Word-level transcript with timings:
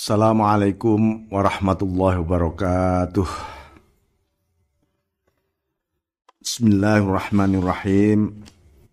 Assalamualaikum 0.00 1.28
warahmatullahi 1.28 2.24
wabarakatuh. 2.24 3.28
Bismillahirrahmanirrahim. 6.40 8.40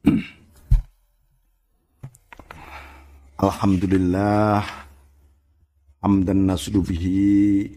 Alhamdulillah 3.40 4.68
hamdan 6.04 6.44
naslu 6.44 6.84
bihi 6.84 7.72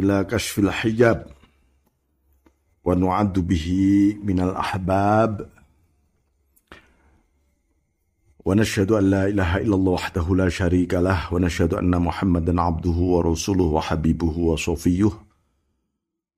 ila 0.00 0.24
kashfil 0.24 0.72
hijab 0.72 1.28
wa 2.80 2.96
nu'addu 2.96 3.44
bihi 3.44 4.24
minal 4.24 4.56
ahbab 4.56 5.52
ونشهد 8.46 8.90
أن 8.92 9.10
لا 9.10 9.26
إله 9.26 9.56
إلا 9.56 9.74
الله 9.74 9.92
وحده 9.92 10.34
لا 10.36 10.48
شريك 10.48 10.94
له 10.94 11.34
ونشهد 11.34 11.74
أن 11.74 12.02
محمدا 12.02 12.60
عبده 12.60 12.90
ورسوله 12.90 13.64
وحبيبه 13.64 14.38
وصفيه 14.38 15.10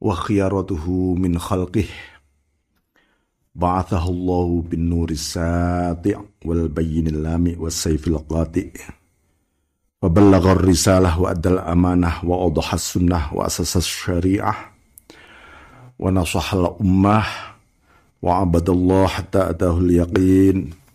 وخيارته 0.01 1.15
من 1.15 1.39
خلقه. 1.39 1.85
بعثه 3.55 4.09
الله 4.09 4.65
بالنور 4.71 5.11
الساطع 5.11 6.21
والبين 6.45 7.07
اللامع 7.07 7.53
والسيف 7.59 8.09
القاطئ 8.09 8.71
فبلغ 10.03 10.53
الرسالة 10.53 11.21
وأدى 11.21 11.49
الأمانة 11.49 12.13
وأوضح 12.25 12.75
السنة 12.75 13.35
وأسس 13.35 13.77
الشريعة 13.77 14.55
ونصح 15.99 16.55
الأمة 16.55 17.25
وعبد 18.23 18.71
الله 18.71 19.07
حتى 19.07 19.51
أتاه 19.51 19.79
اليقين. 19.79 20.88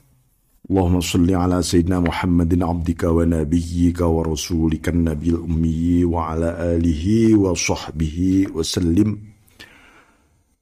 اللهم 0.69 1.01
صل 1.01 1.25
على 1.34 1.62
سيدنا 1.65 2.01
محمد 2.01 2.62
عبدك 2.62 3.02
ونبيك 3.05 4.01
ورسولك 4.01 4.88
النبي 4.88 5.29
الأمي 5.30 6.05
وعلى 6.05 6.48
آله 6.77 7.05
وصحبه 7.41 8.47
وسلم 8.52 9.18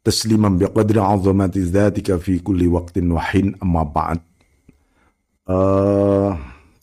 تسليما 0.04 0.48
بقدر 0.48 1.00
عظمة 1.00 1.54
ذاتك 1.58 2.16
في 2.22 2.38
كل 2.38 2.60
وقت 2.70 2.98
وحين 2.98 3.58
أما 3.62 3.82
بعد 3.82 4.18
uh, 5.50 6.30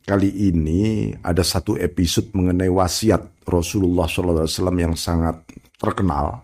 kali 0.03 0.51
ini 0.51 1.15
ada 1.23 1.47
satu 1.47 1.79
episode 1.79 2.27
mengenai 2.35 2.67
wasiat 2.67 3.47
Rasulullah 3.47 4.03
SAW 4.03 4.51
yang 4.75 4.99
sangat 4.99 5.47
terkenal 5.79 6.43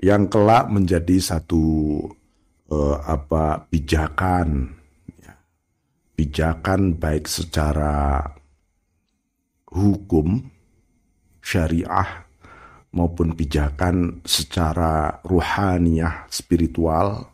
yang 0.00 0.32
kelak 0.32 0.72
menjadi 0.72 1.20
satu 1.20 1.64
uh, 2.72 2.96
apa 3.04 3.68
pijakan 3.68 4.72
pijakan 6.21 7.01
baik 7.01 7.25
secara 7.25 8.21
hukum 9.73 10.37
syariah 11.41 12.29
maupun 12.93 13.33
pijakan 13.33 14.21
secara 14.21 15.17
ruhaniah 15.25 16.29
spiritual 16.29 17.25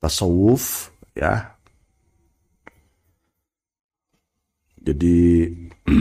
tasawuf 0.00 0.88
ya. 1.12 1.52
Jadi 4.80 5.52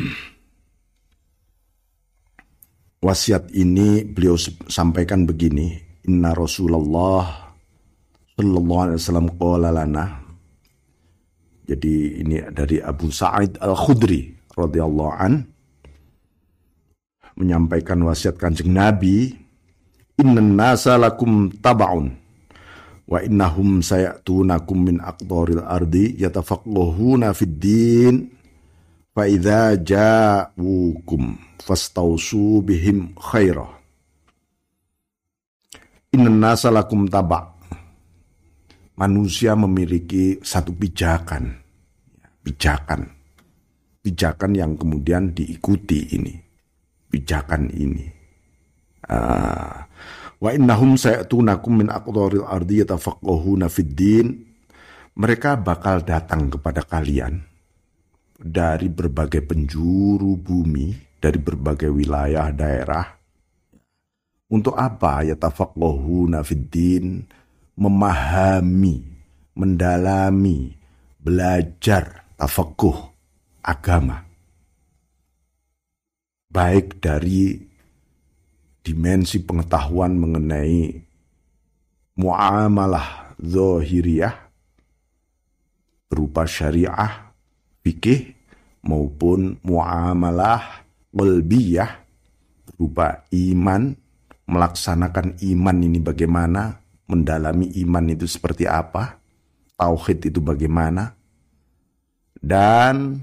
wasiat 3.03 3.52
ini 3.52 4.08
beliau 4.08 4.40
sampaikan 4.72 5.28
begini 5.28 5.84
inna 6.08 6.31
rasulullah 6.31 7.52
sallallahu 8.40 8.84
alaihi 8.88 9.00
wasallam 9.03 9.28
qala 9.36 9.68
lana 9.68 10.23
jadi 11.64 11.94
ini 12.19 12.44
dari 12.52 12.83
Abu 12.83 13.08
Sa'id 13.08 13.56
Al-Khudri 13.64 14.36
radhiyallahu 14.52 15.14
an 15.16 15.47
menyampaikan 17.39 18.03
wasiat 18.03 18.38
Kanjeng 18.38 18.75
Nabi, 18.75 19.31
"Innan 20.19 20.59
nasa 20.59 21.00
lakum 21.00 21.50
taba'un 21.50 22.11
wa 23.07 23.18
innahum 23.23 23.81
sayatunakum 23.81 24.91
min 24.91 24.97
aqdaril 25.02 25.63
ardi 25.63 26.19
yatafaqqahuna 26.19 27.34
fid 27.34 27.57
din 27.57 28.16
fa 29.16 29.25
idza 29.25 29.79
ja'ukum 29.79 31.40
fastausu 31.63 32.62
bihim 32.62 33.16
khaira." 33.18 33.66
Innan 36.13 36.38
nasa 36.44 36.69
lakum 36.69 37.09
taba' 37.09 37.53
manusia 38.98 39.58
memiliki 39.58 40.38
satu 40.42 40.74
pijakan, 40.74 41.50
pijakan, 42.46 43.09
pijakan 44.02 44.52
yang 44.54 44.78
kemudian 44.78 45.34
diikuti 45.34 46.14
ini, 46.14 46.36
pijakan 47.09 47.74
ini. 47.74 48.06
Uh, 49.03 49.84
wa 50.40 50.50
innahum 50.53 50.96
sayatunakum 50.96 51.84
min 51.84 51.90
aqdaril 51.90 52.46
ardi 52.46 52.86
yatafaqqahuna 52.86 53.68
fid 53.70 53.94
din. 53.94 54.28
Mereka 55.14 55.62
bakal 55.62 56.02
datang 56.02 56.50
kepada 56.50 56.82
kalian 56.82 57.38
dari 58.34 58.90
berbagai 58.90 59.46
penjuru 59.46 60.42
bumi, 60.42 60.90
dari 61.22 61.38
berbagai 61.38 61.94
wilayah 61.94 62.50
daerah. 62.50 63.06
Untuk 64.50 64.74
apa 64.74 65.22
ya 65.22 65.38
tafaqahuna 65.38 66.42
fid? 66.42 66.74
Memahami, 67.73 69.01
mendalami, 69.57 70.73
belajar 71.17 72.28
tafakuh 72.38 73.13
agama. 73.63 74.28
Baik 76.53 77.01
dari 77.01 77.57
dimensi 78.84 79.41
pengetahuan 79.41 80.13
mengenai 80.19 81.01
muamalah 82.19 83.34
zohiriyah 83.41 84.35
berupa 86.11 86.45
syariah, 86.45 87.34
fikih 87.81 88.38
maupun 88.85 89.57
muamalah 89.66 90.85
qalbiyah 91.09 92.05
berupa 92.69 93.25
iman, 93.34 93.97
melaksanakan 94.45 95.41
iman 95.41 95.78
ini 95.81 95.97
bagaimana, 95.97 96.83
mendalami 97.13 97.69
iman 97.85 98.09
itu 98.09 98.25
seperti 98.25 98.66
apa, 98.66 99.22
tauhid 99.78 100.34
itu 100.34 100.41
bagaimana, 100.41 101.13
dan 102.41 103.22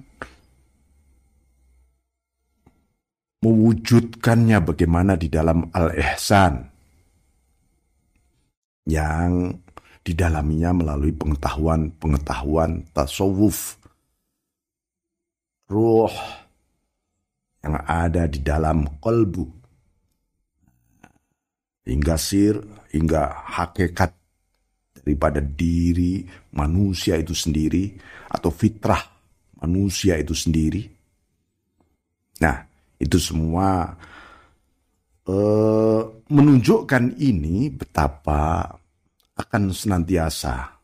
mewujudkannya 3.42 4.58
bagaimana 4.62 5.18
di 5.18 5.26
dalam 5.26 5.66
al-ihsan 5.74 6.70
yang 8.86 9.58
didalaminya 10.00 10.72
melalui 10.72 11.12
pengetahuan-pengetahuan 11.12 12.88
tasawuf 12.96 13.76
ruh 15.68 16.12
yang 17.60 17.76
ada 17.84 18.24
di 18.24 18.40
dalam 18.40 18.88
kolbu 18.98 19.59
hingga 21.90 22.14
sir 22.14 22.54
hingga 22.94 23.50
hakikat 23.50 24.14
daripada 25.02 25.42
diri 25.42 26.22
manusia 26.54 27.18
itu 27.18 27.34
sendiri 27.34 27.90
atau 28.30 28.54
fitrah 28.54 29.02
manusia 29.58 30.14
itu 30.14 30.30
sendiri. 30.30 30.86
Nah, 32.40 32.56
itu 32.96 33.18
semua 33.18 33.90
uh, 35.26 36.02
menunjukkan 36.30 37.18
ini 37.18 37.74
betapa 37.74 38.70
akan 39.34 39.62
senantiasa 39.74 40.78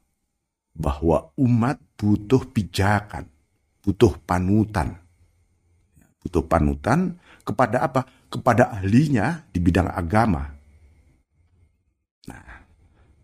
bahwa 0.77 1.33
umat 1.41 1.81
butuh 1.97 2.45
pijakan, 2.51 3.25
butuh 3.81 4.13
panutan. 4.27 4.97
Butuh 6.21 6.43
panutan 6.45 7.15
kepada 7.47 7.87
apa? 7.87 8.03
Kepada 8.27 8.75
ahlinya 8.75 9.47
di 9.55 9.63
bidang 9.63 9.87
agama 9.87 10.56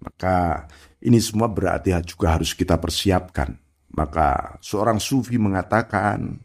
maka 0.03 0.67
ini 0.99 1.23
semua 1.23 1.47
berarti 1.47 1.95
juga 2.03 2.35
harus 2.35 2.53
kita 2.53 2.79
persiapkan. 2.79 3.55
Maka 3.93 4.59
seorang 4.59 4.99
sufi 4.99 5.37
mengatakan 5.39 6.43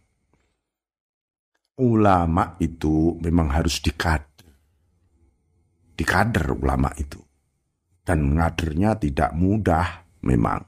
ulama 1.82 2.58
itu 2.62 3.18
memang 3.22 3.50
harus 3.50 3.82
dikader. 3.82 4.46
Dikader 5.98 6.54
ulama 6.54 6.94
itu. 7.02 7.18
Dan 8.06 8.38
ngadernya 8.38 8.96
tidak 9.02 9.32
mudah 9.34 10.06
memang. 10.24 10.62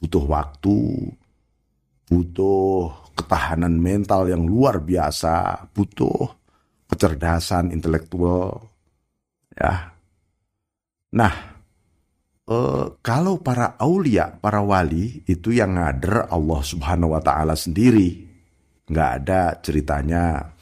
Butuh 0.00 0.24
waktu, 0.28 0.78
butuh 2.06 2.92
ketahanan 3.16 3.80
mental 3.80 4.28
yang 4.28 4.44
luar 4.44 4.80
biasa, 4.84 5.68
butuh 5.72 6.36
kecerdasan 6.86 7.72
intelektual, 7.72 8.70
ya 9.56 9.95
Nah, 11.16 11.32
eh, 12.44 12.84
kalau 13.00 13.40
para 13.40 13.80
aulia, 13.80 14.36
para 14.36 14.60
wali 14.60 15.24
itu 15.24 15.56
yang 15.56 15.80
ngader 15.80 16.28
Allah 16.28 16.60
Subhanahu 16.60 17.16
wa 17.16 17.22
taala 17.24 17.56
sendiri. 17.56 18.28
Nggak 18.86 19.10
ada 19.24 19.40
ceritanya, 19.58 20.54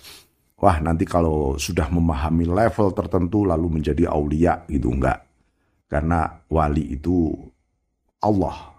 wah 0.56 0.80
nanti 0.80 1.04
kalau 1.04 1.60
sudah 1.60 1.92
memahami 1.92 2.48
level 2.48 2.94
tertentu 2.96 3.44
lalu 3.44 3.82
menjadi 3.82 4.08
aulia 4.08 4.64
gitu. 4.70 4.94
Enggak. 4.94 5.26
Karena 5.90 6.40
wali 6.48 6.96
itu 6.96 7.36
Allah. 8.24 8.72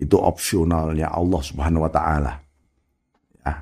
Itu 0.00 0.16
opsionalnya 0.18 1.12
Allah 1.12 1.40
subhanahu 1.44 1.84
wa 1.86 1.92
ta'ala. 1.92 2.32
Ya. 3.44 3.52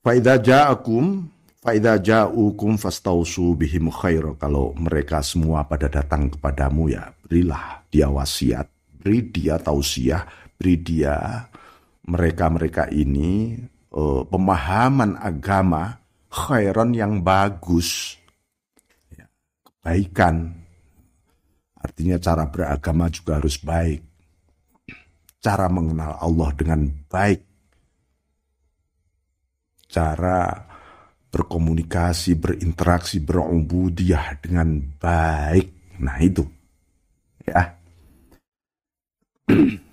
Fa'idha 0.00 0.38
ja'akum 0.38 1.26
Fa'idha 1.66 1.98
ja'ukum 1.98 2.78
fastausu 2.78 3.58
bihim 3.58 3.90
khair. 3.90 4.22
Kalau 4.38 4.70
mereka 4.78 5.18
semua 5.18 5.66
pada 5.66 5.90
datang 5.90 6.30
kepadamu 6.30 6.94
ya 6.94 7.10
berilah 7.26 7.82
dia 7.90 8.06
wasiat, 8.06 8.70
beri 9.02 9.34
dia 9.34 9.58
tausiah, 9.58 10.22
beri 10.54 10.78
dia 10.78 11.42
mereka-mereka 12.06 12.86
ini 12.94 13.58
uh, 13.90 14.22
pemahaman 14.30 15.18
agama 15.18 15.98
khairan 16.30 16.94
yang 16.94 17.18
bagus. 17.26 18.14
Ya, 19.10 19.26
kebaikan. 19.66 20.54
Artinya 21.82 22.22
cara 22.22 22.46
beragama 22.46 23.10
juga 23.10 23.42
harus 23.42 23.58
baik. 23.58 24.06
Cara 25.42 25.66
mengenal 25.66 26.14
Allah 26.22 26.50
dengan 26.54 26.86
baik. 27.10 27.42
Cara 29.90 30.65
berkomunikasi, 31.30 32.38
berinteraksi, 32.38 33.20
berubudiyah 33.20 34.40
dengan 34.40 34.80
baik. 35.00 35.98
Nah 36.00 36.16
itu. 36.22 36.44
Ya. 37.46 37.76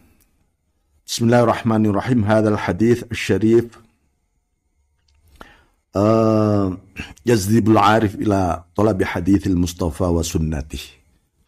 Bismillahirrahmanirrahim. 1.07 2.25
Hadal 2.25 2.57
hadith 2.57 3.05
syarif 3.13 3.83
uh, 5.93 6.73
yazdibul 7.21 7.77
arif 7.77 8.17
ila 8.19 8.65
talabi 8.73 9.05
hadithil 9.05 9.57
Mustafa 9.57 10.09
wa 10.09 10.25
sunnatih. 10.25 10.81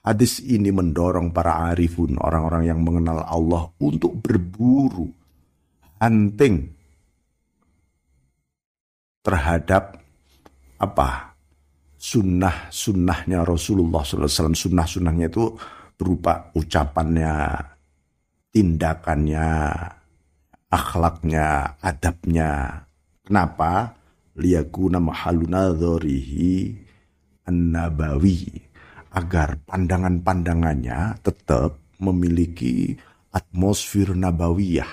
Hadis 0.05 0.37
ini 0.45 0.69
mendorong 0.69 1.33
para 1.33 1.73
arifun, 1.73 2.21
orang-orang 2.21 2.69
yang 2.69 2.77
mengenal 2.85 3.25
Allah 3.25 3.73
untuk 3.81 4.13
berburu, 4.21 5.09
hunting, 5.97 6.69
terhadap 9.25 9.98
apa? 10.77 11.33
Sunnah 11.98 12.69
sunnahnya 12.69 13.42
Rasulullah 13.42 14.06
SAW 14.06 14.54
sunnah 14.54 14.86
sunnahnya 14.86 15.25
itu 15.25 15.57
berupa 15.98 16.54
ucapannya 16.54 17.33
tindakannya 18.54 19.50
akhlaknya 20.69 21.81
adabnya. 21.81 22.86
Kenapa? 23.25 23.98
Liyakuna 24.38 25.01
mahaluna 25.01 25.74
dhorihi 25.74 26.78
an-nabawi. 27.50 28.62
Agar 29.16 29.57
pandangan-pandangannya 29.66 31.24
tetap 31.24 31.80
memiliki 32.04 32.94
atmosfer 33.31 34.12
nabawiyah. 34.12 34.92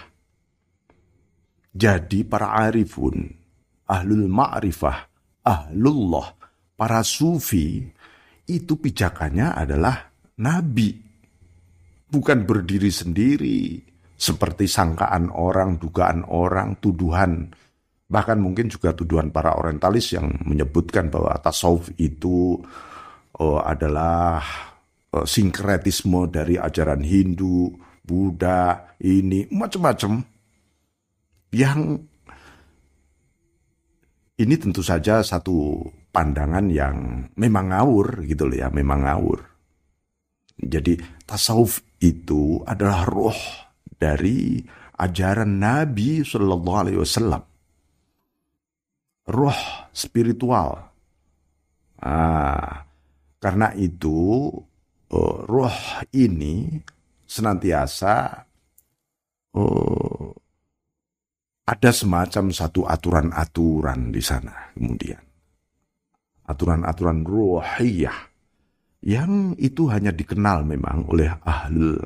Jadi 1.74 2.22
para 2.22 2.54
arifun 2.54 3.41
ahlul 3.92 4.24
ma'rifah, 4.24 4.98
ahlullah, 5.44 6.32
para 6.72 7.04
sufi, 7.04 7.84
itu 8.48 8.72
pijakannya 8.80 9.52
adalah 9.52 10.08
nabi. 10.40 10.96
Bukan 12.12 12.44
berdiri 12.44 12.92
sendiri, 12.92 13.80
seperti 14.16 14.68
sangkaan 14.68 15.28
orang, 15.32 15.76
dugaan 15.76 16.24
orang, 16.28 16.80
tuduhan. 16.80 17.52
Bahkan 18.08 18.38
mungkin 18.40 18.68
juga 18.68 18.92
tuduhan 18.92 19.32
para 19.32 19.56
orientalis 19.56 20.12
yang 20.12 20.28
menyebutkan 20.44 21.08
bahwa 21.08 21.32
tasawuf 21.40 21.88
itu 21.96 22.60
oh, 23.40 23.58
adalah 23.64 24.44
oh, 25.16 25.24
sinkretisme 25.24 26.28
dari 26.28 26.60
ajaran 26.60 27.00
Hindu, 27.00 27.72
Buddha, 28.04 28.92
ini 29.00 29.48
macam-macam 29.48 30.20
yang 31.56 32.11
ini 34.42 34.58
tentu 34.58 34.82
saja 34.82 35.22
satu 35.22 35.86
pandangan 36.10 36.66
yang 36.68 37.28
memang 37.38 37.70
ngawur 37.70 38.26
gitu 38.26 38.50
loh 38.50 38.58
ya, 38.58 38.68
memang 38.68 39.06
ngawur. 39.06 39.40
Jadi 40.58 40.98
tasawuf 41.24 41.80
itu 42.02 42.60
adalah 42.66 43.06
roh 43.08 43.40
dari 43.96 44.62
ajaran 44.98 45.58
Nabi 45.58 46.22
Shallallahu 46.22 46.78
Alaihi 46.78 47.00
Wasallam, 47.00 47.42
roh 49.30 49.60
spiritual. 49.94 50.90
Ah, 52.02 52.82
karena 53.38 53.70
itu 53.78 54.50
roh 55.46 55.78
ini 56.10 56.82
senantiasa 57.28 58.44
uh, 59.56 60.41
ada 61.62 61.90
semacam 61.94 62.50
satu 62.50 62.82
aturan-aturan 62.86 64.10
di 64.10 64.22
sana 64.22 64.74
kemudian. 64.74 65.22
Aturan-aturan 66.42 67.22
ruhiyah 67.22 68.18
yang 69.02 69.54
itu 69.58 69.86
hanya 69.90 70.10
dikenal 70.10 70.66
memang 70.66 71.06
oleh 71.10 71.30
ahlul 71.42 71.98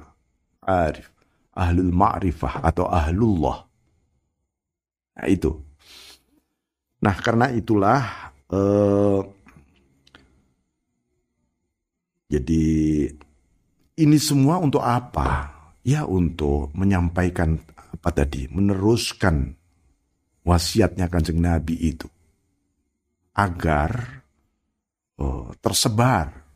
arif, 0.64 1.08
ahlul 1.56 1.92
ma'rifah 1.92 2.64
atau 2.64 2.88
ahlullah. 2.88 3.64
Nah 5.16 5.28
itu. 5.28 5.52
Nah 7.00 7.14
karena 7.20 7.52
itulah 7.52 8.32
eh, 8.52 9.20
jadi 12.28 12.64
ini 13.96 14.16
semua 14.20 14.60
untuk 14.60 14.84
apa? 14.84 15.52
Ya 15.86 16.02
untuk 16.04 16.74
menyampaikan 16.74 17.56
apa 18.06 18.22
tadi? 18.22 18.46
Meneruskan 18.46 19.50
wasiatnya 20.46 21.10
kanjeng 21.10 21.42
Nabi 21.42 21.74
itu. 21.90 22.06
Agar 23.34 24.22
oh, 25.18 25.50
tersebar. 25.58 26.46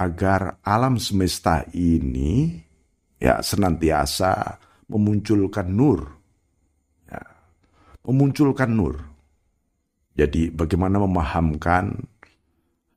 Agar 0.00 0.64
alam 0.64 0.96
semesta 0.96 1.60
ini 1.76 2.56
ya 3.20 3.44
senantiasa 3.44 4.56
memunculkan 4.88 5.68
nur. 5.68 6.08
Ya, 7.04 7.20
memunculkan 8.08 8.72
nur. 8.72 8.96
Jadi 10.16 10.48
bagaimana 10.48 11.04
memahamkan 11.04 12.00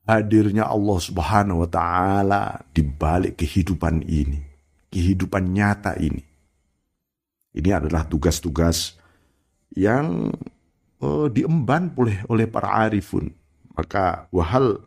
hadirnya 0.07 0.63
Allah 0.71 0.99
Subhanahu 1.03 1.67
wa 1.67 1.69
taala 1.69 2.63
di 2.71 2.87
balik 2.87 3.35
kehidupan 3.43 4.07
ini 4.07 4.39
kehidupan 4.87 5.51
nyata 5.51 5.99
ini 5.99 6.36
ini 7.57 7.73
adalah 7.73 8.05
tugas-tugas 8.05 8.93
yang 9.73 10.29
uh, 11.01 11.27
diemban 11.33 11.89
oleh 11.97 12.21
oleh 12.29 12.45
para 12.45 12.85
arifun. 12.85 13.33
Maka 13.73 14.29
wahal 14.29 14.77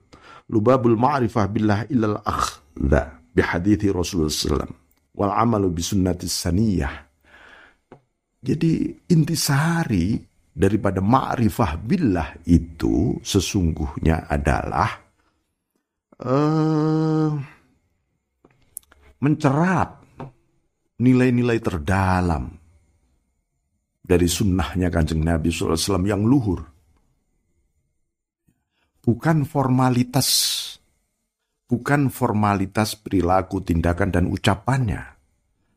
lubabul 0.47 0.95
ma'rifah 0.95 1.47
billah 1.51 1.81
illal 1.91 2.23
akhdha 2.23 3.23
bihadithi 3.35 3.91
Rasulullah 3.91 4.31
SAW 4.31 4.71
wal 5.15 5.35
amalu 5.35 5.71
bisunnati 5.75 6.27
saniyah. 6.31 7.11
Jadi 8.41 8.89
intisari 9.11 10.17
daripada 10.51 11.03
ma'rifah 11.05 11.77
billah 11.79 12.41
itu 12.49 13.21
sesungguhnya 13.21 14.27
adalah 14.27 14.91
uh, 16.25 17.31
mencerap 19.21 19.89
nilai-nilai 21.01 21.59
terdalam 21.61 22.60
dari 24.11 24.27
sunnahnya 24.27 24.91
kanjeng 24.91 25.23
Nabi 25.23 25.55
SAW 25.55 26.03
yang 26.03 26.27
luhur. 26.27 26.67
Bukan 29.07 29.47
formalitas, 29.47 30.29
bukan 31.71 32.11
formalitas 32.11 32.99
perilaku, 32.99 33.63
tindakan, 33.63 34.11
dan 34.11 34.25
ucapannya, 34.27 35.15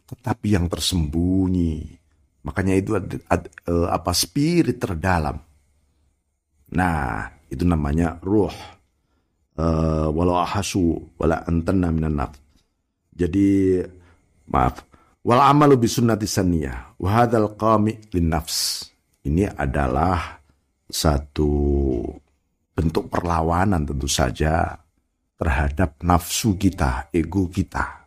tetapi 0.10 0.48
yang 0.58 0.66
tersembunyi. 0.66 2.02
Makanya 2.44 2.74
itu 2.74 2.98
ada, 2.98 3.16
ada, 3.30 3.48
eh, 3.70 3.88
apa 3.88 4.12
spirit 4.12 4.82
terdalam. 4.82 5.38
Nah, 6.74 7.30
itu 7.54 7.64
namanya 7.64 8.18
ruh. 8.26 8.82
Uh, 9.54 10.10
walau 10.10 10.42
ahasu 10.42 10.98
wala 11.22 11.46
antanna 11.46 11.94
minan. 11.94 12.26
Jadi 13.14 13.78
maaf, 14.50 14.82
Wal 15.24 15.40
amalu 15.40 15.88
bisunnati 15.88 16.28
saniyah. 16.28 17.00
Wahadal 17.00 17.56
qami 17.56 17.96
lin 18.12 18.28
nafs. 18.28 18.92
Ini 19.24 19.56
adalah 19.56 20.44
satu 20.84 22.04
bentuk 22.76 23.08
perlawanan 23.08 23.88
tentu 23.88 24.12
saja 24.12 24.76
terhadap 25.40 26.04
nafsu 26.04 26.60
kita, 26.60 27.08
ego 27.16 27.48
kita. 27.48 28.04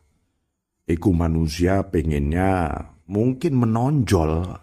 Ego 0.85 1.11
manusia 1.17 1.83
pengennya 1.89 2.69
mungkin 3.09 3.65
menonjol, 3.65 4.55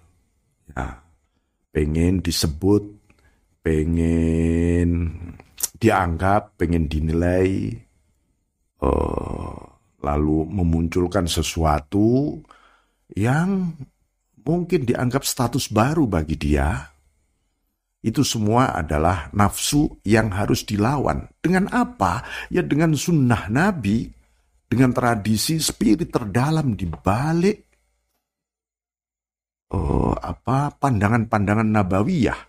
ya, 0.72 1.03
pengen 1.74 2.22
disebut, 2.22 2.86
pengen 3.65 4.89
dianggap, 5.81 6.55
pengen 6.55 6.88
dinilai, 6.88 7.75
uh, 8.79 9.73
lalu 10.03 10.43
memunculkan 10.45 11.25
sesuatu 11.25 12.38
yang 13.15 13.72
mungkin 14.43 14.83
dianggap 14.83 15.24
status 15.24 15.72
baru 15.72 16.03
bagi 16.03 16.36
dia, 16.36 16.91
itu 18.03 18.19
semua 18.27 18.75
adalah 18.75 19.31
nafsu 19.31 20.03
yang 20.03 20.36
harus 20.36 20.67
dilawan. 20.67 21.31
Dengan 21.39 21.72
apa? 21.72 22.27
Ya 22.51 22.60
dengan 22.60 22.91
sunnah 23.00 23.48
Nabi, 23.48 24.12
dengan 24.67 24.91
tradisi 24.91 25.55
spirit 25.63 26.12
terdalam 26.12 26.75
di 26.75 26.83
balik 26.83 27.57
oh, 29.72 30.13
apa 30.19 30.75
pandangan-pandangan 30.75 31.69
nabawiyah. 31.72 32.39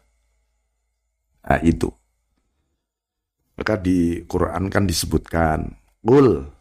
Nah, 1.45 1.61
itu. 1.61 1.93
Maka 3.55 3.79
di 3.79 4.27
Quran 4.27 4.67
kan 4.67 4.85
disebutkan, 4.89 5.71
Qul 6.03 6.54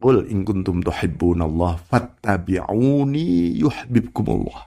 Qul 0.00 0.32
in 0.32 0.48
kuntum 0.48 0.80
Allah 0.80 1.76
fattabi'uni 1.76 3.60
yuhibbukumullah. 3.60 4.64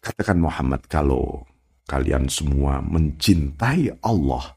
Katakan 0.00 0.40
Muhammad 0.40 0.88
kalau 0.88 1.44
kalian 1.84 2.32
semua 2.32 2.80
mencintai 2.80 4.00
Allah. 4.00 4.56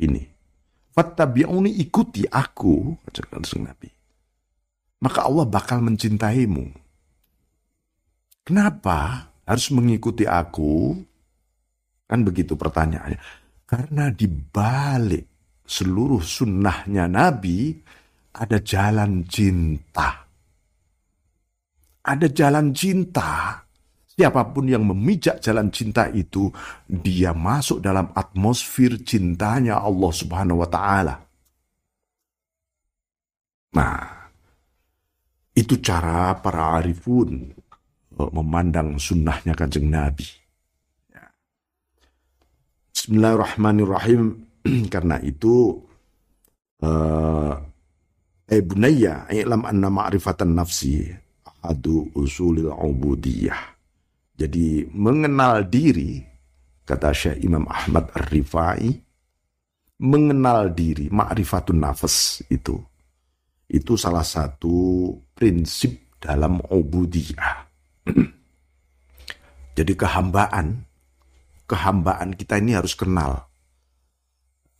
Ini. 0.00 0.24
Fattabi'uni 0.96 1.76
ikuti 1.76 2.24
aku. 2.24 2.96
Katakan 3.04 3.44
Nabi. 3.68 3.90
Maka 5.04 5.28
Allah 5.28 5.44
bakal 5.44 5.84
mencintaimu. 5.84 6.64
Kenapa 8.48 9.28
harus 9.44 9.68
mengikuti 9.76 10.24
aku? 10.24 10.96
Kan 12.08 12.24
begitu 12.24 12.56
pertanyaannya. 12.56 13.20
Karena 13.68 14.08
di 14.08 14.24
balik 14.24 15.28
seluruh 15.64 16.20
sunnahnya 16.20 17.08
Nabi, 17.08 17.76
ada 18.34 18.58
jalan 18.58 19.22
cinta. 19.30 20.26
Ada 22.04 22.26
jalan 22.28 22.74
cinta. 22.74 23.62
Siapa 24.14 24.54
pun 24.54 24.70
yang 24.70 24.86
memijak 24.86 25.42
jalan 25.42 25.70
cinta 25.74 26.06
itu, 26.10 26.46
dia 26.86 27.34
masuk 27.34 27.82
dalam 27.82 28.14
atmosfer 28.14 29.02
cintanya 29.02 29.82
Allah 29.82 30.12
Subhanahu 30.14 30.62
wa 30.62 30.68
Ta'ala. 30.70 31.14
Nah, 33.74 33.98
itu 35.50 35.74
cara 35.82 36.38
para 36.38 36.78
arifun 36.78 37.50
eh, 38.14 38.30
memandang 38.30 39.02
sunnahnya 39.02 39.58
kanjeng 39.58 39.90
Nabi. 39.90 40.26
Ya. 41.10 41.26
Bismillahirrahmanirrahim. 42.94 44.46
Karena 44.94 45.18
itu, 45.26 45.74
uh, 46.86 47.73
Eh 48.44 48.60
bunayya, 48.60 49.24
i'lam 49.32 49.64
anna 49.64 49.88
ma'rifatan 49.88 50.52
nafsi 50.52 51.08
ahadu 51.64 52.12
usulil 52.12 52.68
ubudiyah. 52.68 53.72
Jadi 54.36 54.84
mengenal 54.92 55.64
diri, 55.64 56.20
kata 56.84 57.08
Syekh 57.16 57.40
Imam 57.40 57.64
Ahmad 57.64 58.12
Ar-Rifai, 58.12 58.92
mengenal 60.04 60.76
diri, 60.76 61.08
ma'rifatun 61.08 61.80
nafs 61.80 62.44
itu. 62.52 62.76
Itu 63.64 63.96
salah 63.96 64.26
satu 64.26 65.08
prinsip 65.32 66.20
dalam 66.20 66.60
ubudiyah. 66.68 67.64
Jadi 69.80 69.92
kehambaan, 69.96 70.84
kehambaan 71.64 72.36
kita 72.36 72.60
ini 72.60 72.76
harus 72.76 72.92
kenal 72.92 73.48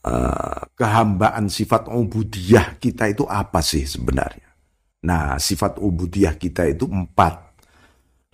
uh, 0.05 0.61
kehambaan 0.77 1.49
sifat 1.49 1.89
ubudiyah 1.89 2.77
kita 2.77 3.09
itu 3.09 3.25
apa 3.25 3.65
sih 3.65 3.89
sebenarnya? 3.89 4.53
Nah, 5.05 5.37
sifat 5.41 5.81
ubudiyah 5.81 6.37
kita 6.37 6.69
itu 6.69 6.89
empat. 6.89 7.57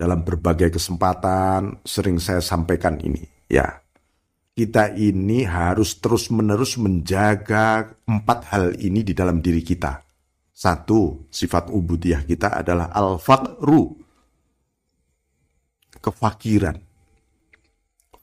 Dalam 0.01 0.25
berbagai 0.25 0.81
kesempatan 0.81 1.85
sering 1.85 2.17
saya 2.17 2.41
sampaikan 2.41 2.97
ini, 3.05 3.21
ya. 3.53 3.85
Kita 4.57 4.97
ini 4.97 5.45
harus 5.45 6.01
terus-menerus 6.01 6.81
menjaga 6.81 7.97
empat 8.09 8.49
hal 8.49 8.65
ini 8.81 9.05
di 9.05 9.13
dalam 9.13 9.45
diri 9.45 9.61
kita. 9.61 10.01
Satu, 10.57 11.29
sifat 11.29 11.69
ubudiyah 11.69 12.25
kita 12.25 12.65
adalah 12.65 12.89
al-faqru. 12.93 13.93
Kefakiran. 16.01 16.81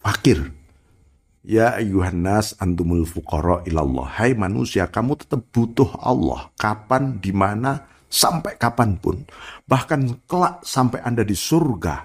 Fakir 0.01 0.57
Ya 1.48 1.80
ayuhan 1.80 2.27
nas 2.27 2.60
antumul 2.60 3.08
fuqara 3.08 3.63
ilallah. 3.63 4.20
Hai 4.20 4.36
manusia, 4.36 4.92
kamu 4.92 5.16
tetap 5.16 5.48
butuh 5.56 5.96
Allah. 5.96 6.51
Kapan, 6.60 7.24
di 7.24 7.32
mana, 7.32 7.88
sampai 8.12 8.60
kapan 8.60 9.00
pun. 9.00 9.24
Bahkan 9.63 10.27
kelak 10.27 10.68
sampai 10.68 11.00
Anda 11.08 11.24
di 11.24 11.39
surga. 11.39 12.04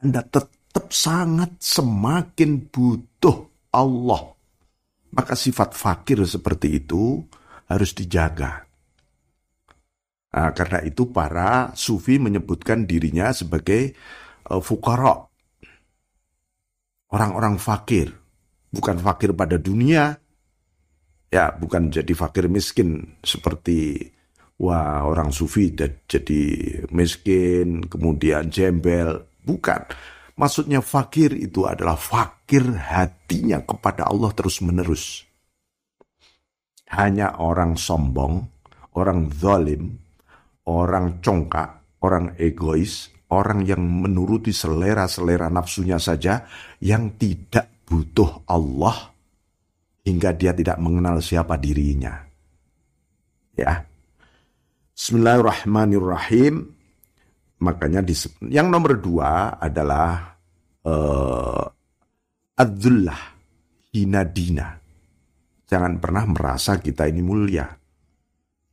Anda 0.00 0.24
tetap 0.24 0.88
sangat 0.88 1.60
semakin 1.60 2.72
butuh 2.72 3.68
Allah. 3.68 4.32
Maka 5.12 5.36
sifat 5.36 5.76
fakir 5.76 6.24
seperti 6.24 6.80
itu 6.80 7.20
harus 7.68 7.92
dijaga. 7.92 8.64
Nah, 10.32 10.56
karena 10.56 10.80
itu 10.88 11.12
para 11.12 11.76
sufi 11.76 12.16
menyebutkan 12.16 12.88
dirinya 12.88 13.28
sebagai 13.28 13.92
uh, 14.48 14.64
fukara. 14.64 15.20
Orang-orang 17.12 17.60
fakir 17.60 18.23
bukan 18.74 18.98
fakir 18.98 19.30
pada 19.38 19.54
dunia, 19.54 20.18
ya 21.30 21.54
bukan 21.54 21.94
jadi 21.94 22.10
fakir 22.10 22.50
miskin 22.50 23.18
seperti 23.22 24.10
wah 24.58 25.06
orang 25.06 25.30
sufi 25.30 25.70
jadi 26.06 26.42
miskin 26.90 27.86
kemudian 27.86 28.50
jembel, 28.50 29.22
bukan. 29.46 29.86
Maksudnya 30.34 30.82
fakir 30.82 31.30
itu 31.38 31.62
adalah 31.62 31.94
fakir 31.94 32.66
hatinya 32.74 33.62
kepada 33.62 34.10
Allah 34.10 34.34
terus 34.34 34.58
menerus. 34.58 35.22
Hanya 36.90 37.38
orang 37.38 37.78
sombong, 37.78 38.42
orang 38.98 39.30
zalim, 39.30 39.94
orang 40.66 41.22
congkak, 41.22 41.98
orang 42.02 42.34
egois, 42.34 43.14
orang 43.30 43.62
yang 43.62 43.82
menuruti 43.82 44.50
selera-selera 44.50 45.46
nafsunya 45.50 46.02
saja 46.02 46.46
yang 46.82 47.14
tidak 47.14 47.73
butuh 47.84 48.44
Allah 48.48 49.12
hingga 50.04 50.32
dia 50.36 50.52
tidak 50.52 50.76
mengenal 50.80 51.20
siapa 51.20 51.56
dirinya. 51.56 52.24
Ya. 53.56 53.84
Bismillahirrahmanirrahim. 54.94 56.70
Makanya 57.64 58.04
di, 58.04 58.12
yang 58.52 58.68
nomor 58.68 59.00
dua 59.00 59.56
adalah 59.56 60.36
uh, 60.84 61.64
adzullah 62.58 63.20
hinadina. 63.94 64.76
Jangan 65.64 65.98
pernah 65.98 66.24
merasa 66.28 66.76
kita 66.78 67.08
ini 67.08 67.24
mulia. 67.24 67.66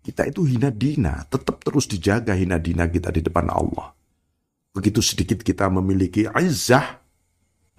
Kita 0.01 0.25
itu 0.25 0.49
hinadina, 0.49 1.23
tetap 1.29 1.61
terus 1.61 1.85
dijaga 1.85 2.33
hinadina 2.33 2.89
kita 2.89 3.13
di 3.13 3.21
depan 3.21 3.53
Allah. 3.53 3.93
Begitu 4.73 4.97
sedikit 4.97 5.45
kita 5.45 5.69
memiliki 5.69 6.25
izzah, 6.25 7.00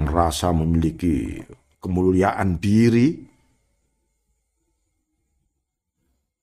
merasa 0.01 0.55
memiliki 0.55 1.43
kemuliaan 1.83 2.57
diri, 2.63 3.33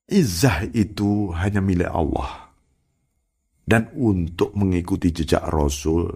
Izzah 0.10 0.66
itu 0.74 1.30
hanya 1.38 1.62
milik 1.62 1.86
Allah. 1.86 2.50
Dan 3.62 3.94
untuk 3.94 4.58
mengikuti 4.58 5.14
jejak 5.14 5.46
Rasul 5.46 6.10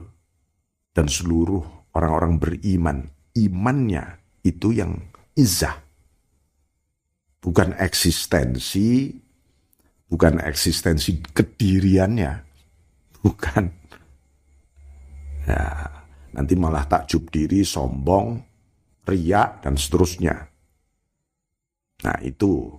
dan 0.90 1.06
seluruh 1.06 1.94
orang-orang 1.94 2.42
beriman, 2.42 3.06
imannya 3.38 4.18
itu 4.42 4.74
yang 4.74 4.98
izzah. 5.38 5.78
Bukan 7.38 7.78
eksistensi, 7.78 9.14
bukan 10.10 10.42
eksistensi 10.42 11.22
kediriannya, 11.22 12.34
bukan. 13.22 13.66
Ya, 15.46 15.62
nanti 16.34 16.58
malah 16.58 16.84
takjub 16.90 17.30
diri, 17.30 17.62
sombong, 17.62 18.42
riak, 19.06 19.62
dan 19.62 19.78
seterusnya. 19.78 20.36
Nah 22.04 22.18
itu, 22.26 22.74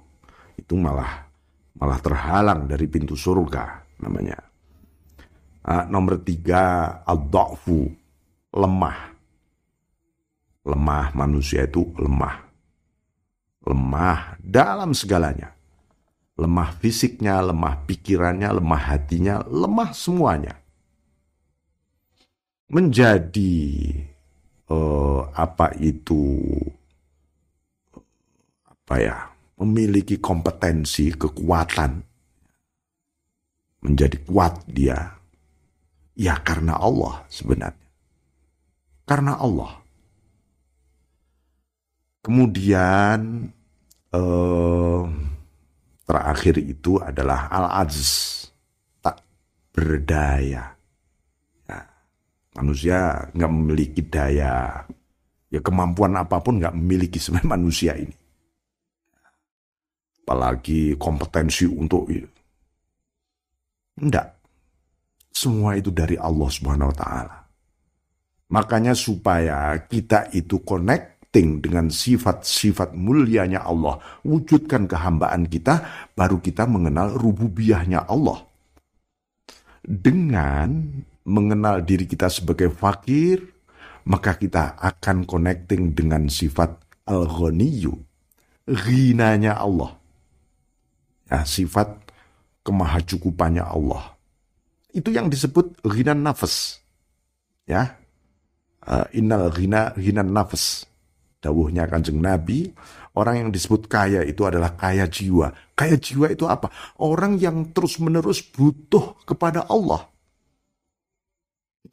itu 0.58 0.74
malah 0.74 1.24
malah 1.78 1.98
terhalang 2.02 2.66
dari 2.66 2.86
pintu 2.90 3.14
surga 3.14 3.82
namanya. 4.02 4.38
Uh, 5.64 5.88
nomor 5.88 6.20
tiga, 6.20 7.00
al 7.06 7.24
lemah. 8.52 8.98
Lemah 10.64 11.06
manusia 11.16 11.64
itu 11.64 11.88
lemah. 11.96 12.44
Lemah 13.64 14.36
dalam 14.44 14.92
segalanya. 14.92 15.56
Lemah 16.34 16.74
fisiknya, 16.82 17.40
lemah 17.40 17.86
pikirannya, 17.86 18.50
lemah 18.58 18.82
hatinya, 18.92 19.40
lemah 19.46 19.94
semuanya 19.94 20.63
menjadi 22.74 23.94
uh, 24.66 25.30
apa 25.30 25.78
itu 25.78 26.42
apa 28.66 28.94
ya 28.98 29.18
memiliki 29.62 30.18
kompetensi 30.18 31.14
kekuatan. 31.14 32.02
Menjadi 33.86 34.16
kuat 34.26 34.66
dia. 34.66 35.14
Ya 36.18 36.34
karena 36.42 36.74
Allah 36.74 37.22
sebenarnya. 37.30 37.90
Karena 39.06 39.38
Allah. 39.38 39.78
Kemudian 42.24 43.52
uh, 44.10 45.04
terakhir 46.08 46.58
itu 46.58 46.96
adalah 46.98 47.52
al-aziz 47.52 48.48
tak 49.04 49.20
berdaya 49.76 50.73
Manusia 52.54 53.30
nggak 53.34 53.50
memiliki 53.50 54.02
daya, 54.06 54.86
ya 55.50 55.60
kemampuan 55.62 56.14
apa 56.14 56.38
pun 56.38 56.62
nggak 56.62 56.74
memiliki 56.74 57.18
sebenarnya 57.18 57.50
manusia 57.58 57.92
ini. 57.98 58.14
Apalagi 60.24 60.96
kompetensi 60.96 61.68
untuk 61.68 62.08
itu. 62.08 62.30
Enggak. 64.00 64.34
Semua 65.34 65.74
itu 65.74 65.90
dari 65.90 66.14
Allah 66.14 66.48
Subhanahu 66.48 66.90
wa 66.94 66.96
taala. 66.96 67.36
Makanya 68.54 68.94
supaya 68.94 69.74
kita 69.90 70.30
itu 70.30 70.62
connecting 70.62 71.58
dengan 71.58 71.90
sifat-sifat 71.90 72.94
mulianya 72.94 73.66
Allah, 73.66 73.98
wujudkan 74.22 74.86
kehambaan 74.86 75.50
kita, 75.50 76.06
baru 76.14 76.38
kita 76.38 76.70
mengenal 76.70 77.18
rububiyahnya 77.18 78.06
Allah. 78.06 78.46
Dengan 79.84 81.02
mengenal 81.24 81.80
diri 81.80 82.04
kita 82.04 82.28
sebagai 82.28 82.68
fakir, 82.72 83.40
maka 84.04 84.36
kita 84.36 84.76
akan 84.76 85.24
connecting 85.24 85.96
dengan 85.96 86.28
sifat 86.28 86.76
al-ghaniyu, 87.08 87.96
ghinanya 88.68 89.56
Allah. 89.56 89.96
Ya, 91.28 91.40
sifat 91.48 92.04
kemahacukupannya 92.64 93.64
Allah. 93.64 94.12
Itu 94.92 95.10
yang 95.10 95.32
disebut 95.32 95.80
ghinan 95.82 96.22
nafas. 96.22 96.78
Ya. 97.64 97.96
Uh, 98.84 99.08
innal 99.16 99.48
ghina 99.48 99.96
ghinan 99.96 100.30
nafas. 100.30 100.84
Dawuhnya 101.40 101.84
kanjeng 101.88 102.24
Nabi, 102.24 102.72
orang 103.12 103.36
yang 103.36 103.50
disebut 103.52 103.84
kaya 103.88 104.24
itu 104.24 104.48
adalah 104.48 104.72
kaya 104.76 105.04
jiwa. 105.04 105.52
Kaya 105.76 106.00
jiwa 106.00 106.32
itu 106.32 106.48
apa? 106.48 106.72
Orang 106.96 107.36
yang 107.36 107.68
terus-menerus 107.72 108.40
butuh 108.40 109.16
kepada 109.28 109.68
Allah. 109.68 110.08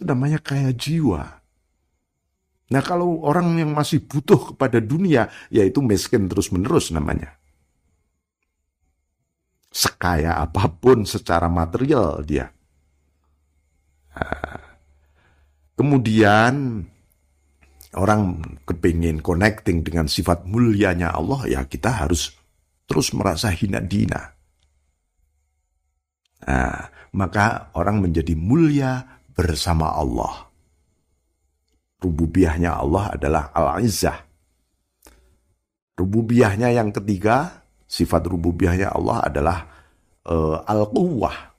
Itu 0.01 0.09
namanya 0.09 0.41
kaya 0.41 0.73
jiwa. 0.73 1.21
Nah 2.73 2.81
kalau 2.81 3.21
orang 3.21 3.53
yang 3.61 3.69
masih 3.69 4.01
butuh 4.01 4.49
kepada 4.49 4.81
dunia, 4.81 5.29
yaitu 5.53 5.77
miskin 5.85 6.25
terus-menerus 6.25 6.89
namanya. 6.89 7.37
Sekaya 9.69 10.41
apa 10.41 10.73
pun 10.73 11.05
secara 11.05 11.53
material 11.53 12.25
dia. 12.25 12.49
Nah, 14.17 14.57
kemudian 15.77 16.81
orang 17.93 18.41
kepingin 18.65 19.21
connecting 19.21 19.85
dengan 19.85 20.09
sifat 20.09 20.49
mulianya 20.49 21.13
Allah, 21.13 21.45
ya 21.45 21.61
kita 21.69 21.93
harus 21.93 22.33
terus 22.89 23.13
merasa 23.13 23.53
hina 23.53 23.77
dina. 23.85 24.33
Nah, 26.41 26.89
maka 27.13 27.69
orang 27.77 28.01
menjadi 28.01 28.33
mulia 28.33 29.20
bersama 29.35 29.95
Allah. 29.95 30.51
Rububiyahnya 32.01 32.81
Allah 32.81 33.13
adalah 33.13 33.43
Al-Izzah. 33.53 34.17
Rububiyahnya 35.95 36.73
yang 36.73 36.89
ketiga, 36.89 37.61
sifat 37.85 38.25
rububiyahnya 38.25 38.89
Allah 38.89 39.17
adalah 39.21 39.57
uh, 40.25 40.65
Al-Quwwah. 40.65 41.51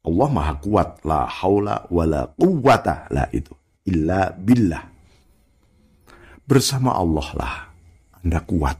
Allah 0.00 0.28
maha 0.32 0.54
kuat. 0.62 1.04
La 1.04 1.28
haula 1.28 1.84
wa 1.92 2.04
la 2.08 2.24
quwwata. 2.30 3.10
La 3.12 3.28
itu. 3.34 3.52
Illa 3.90 4.32
billah. 4.32 4.80
Bersama 6.46 6.96
Allah 6.96 7.28
lah 7.36 7.54
Anda 8.24 8.40
kuat. 8.42 8.78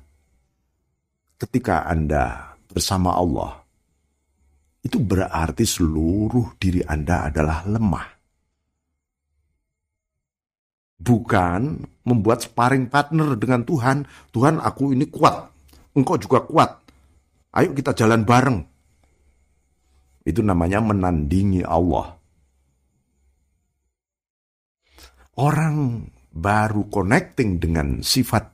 Ketika 1.40 1.88
Anda 1.88 2.56
bersama 2.68 3.16
Allah, 3.16 3.59
itu 4.80 4.96
berarti 4.96 5.68
seluruh 5.68 6.56
diri 6.56 6.80
Anda 6.80 7.28
adalah 7.28 7.68
lemah. 7.68 8.08
Bukan 11.00 11.60
membuat 12.04 12.44
sparring 12.44 12.88
partner 12.88 13.36
dengan 13.36 13.64
Tuhan. 13.64 14.04
Tuhan 14.32 14.60
aku 14.60 14.92
ini 14.92 15.08
kuat. 15.08 15.48
Engkau 15.96 16.16
juga 16.20 16.44
kuat. 16.44 16.70
Ayo 17.56 17.72
kita 17.76 17.96
jalan 17.96 18.24
bareng. 18.24 18.60
Itu 20.24 20.44
namanya 20.44 20.84
menandingi 20.84 21.64
Allah. 21.64 22.16
Orang 25.40 26.04
baru 26.30 26.84
connecting 26.92 27.56
dengan 27.56 28.04
sifat 28.04 28.52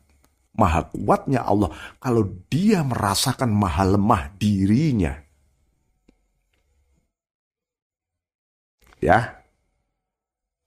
maha 0.56 0.88
kuatnya 0.88 1.44
Allah 1.44 1.68
kalau 2.00 2.24
dia 2.48 2.80
merasakan 2.80 3.52
maha 3.52 3.84
lemah 3.84 4.32
dirinya 4.40 5.25
Ya. 9.02 9.42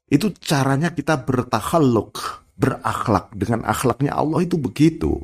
Itu 0.09 0.33
caranya 0.41 0.89
kita 0.89 1.21
bertakhaluk, 1.21 2.45
berakhlak 2.57 3.29
dengan 3.37 3.65
akhlaknya 3.65 4.17
Allah 4.17 4.41
itu 4.41 4.57
begitu. 4.57 5.21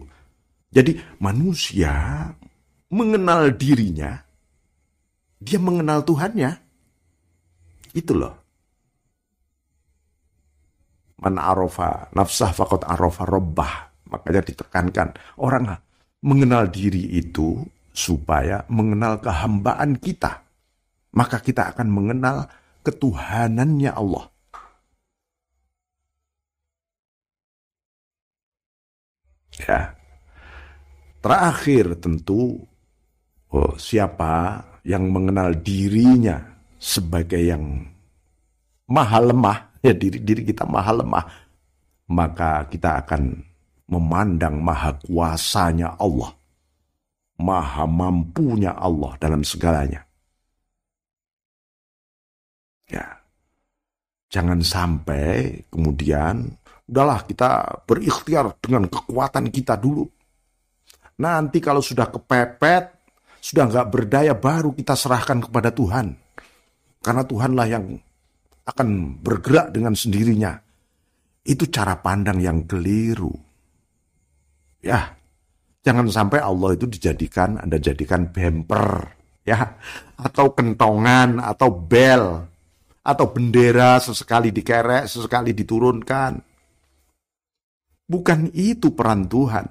Jadi 0.69 1.01
manusia 1.17 2.29
mengenal 2.93 3.49
dirinya, 3.55 4.21
dia 5.41 5.57
mengenal 5.57 6.05
Tuhannya. 6.05 6.51
Itu 7.95 8.13
loh. 8.13 8.35
Man 11.23 11.39
arofa 11.39 12.11
nafsah 12.11 12.51
fakot 12.51 12.83
arofa 12.83 13.23
robbah. 13.23 13.73
Makanya 14.11 14.41
ditekankan. 14.45 15.07
Orang 15.41 15.71
mengenal 16.21 16.69
diri 16.69 17.17
itu 17.17 17.63
supaya 17.95 18.67
mengenal 18.67 19.23
kehambaan 19.23 19.95
kita. 19.97 20.43
Maka 21.15 21.39
kita 21.39 21.71
akan 21.71 21.87
mengenal 21.87 22.51
ketuhanannya 22.85 23.89
Allah. 23.89 24.29
Ya. 29.65 29.97
Terakhir 31.25 31.97
tentu 31.97 32.61
oh, 33.49 33.73
siapa 33.81 34.61
yang 34.85 35.09
mengenal 35.09 35.57
dirinya 35.57 36.37
sebagai 36.77 37.41
yang 37.41 37.81
maha 38.85 39.19
lemah, 39.25 39.81
ya 39.81 39.97
diri 39.97 40.21
diri 40.21 40.45
kita 40.45 40.69
maha 40.69 41.01
lemah, 41.01 41.25
maka 42.13 42.69
kita 42.69 43.01
akan 43.01 43.41
memandang 43.89 44.61
maha 44.61 44.93
kuasanya 45.01 45.97
Allah, 45.97 46.29
maha 47.41 47.89
mampunya 47.89 48.77
Allah 48.77 49.17
dalam 49.17 49.41
segalanya. 49.41 50.05
Ya. 52.89 53.21
Jangan 54.29 54.59
sampai 54.61 55.63
kemudian 55.71 56.59
udahlah 56.85 57.25
kita 57.25 57.81
berikhtiar 57.85 58.53
dengan 58.61 58.85
kekuatan 58.89 59.49
kita 59.49 59.77
dulu. 59.79 60.05
Nanti 61.15 61.63
kalau 61.63 61.79
sudah 61.79 62.11
kepepet, 62.11 62.91
sudah 63.39 63.63
nggak 63.71 63.87
berdaya 63.87 64.33
baru 64.35 64.75
kita 64.75 64.93
serahkan 64.93 65.47
kepada 65.47 65.71
Tuhan. 65.71 66.17
Karena 66.99 67.23
Tuhanlah 67.23 67.67
yang 67.69 67.85
akan 68.65 69.21
bergerak 69.21 69.71
dengan 69.71 69.93
sendirinya. 69.93 70.57
Itu 71.45 71.69
cara 71.69 72.01
pandang 72.01 72.41
yang 72.41 72.65
keliru. 72.65 73.29
Ya, 74.81 75.13
jangan 75.85 76.09
sampai 76.09 76.41
Allah 76.41 76.73
itu 76.73 76.89
dijadikan, 76.89 77.61
Anda 77.61 77.77
jadikan 77.77 78.33
bemper, 78.33 79.13
ya, 79.45 79.77
atau 80.17 80.53
kentongan, 80.57 81.37
atau 81.37 81.69
bel, 81.69 82.49
atau 83.05 83.29
bendera 83.29 84.01
sesekali 84.01 84.49
dikerek, 84.49 85.05
sesekali 85.05 85.53
diturunkan. 85.53 86.41
Bukan 88.09 88.49
itu 88.57 88.89
peran 88.97 89.29
Tuhan. 89.29 89.69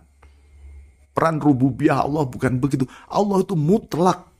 Peran 1.14 1.42
rububiyah 1.42 2.06
Allah 2.06 2.26
bukan 2.26 2.62
begitu. 2.62 2.86
Allah 3.10 3.42
itu 3.42 3.58
mutlak 3.58 4.30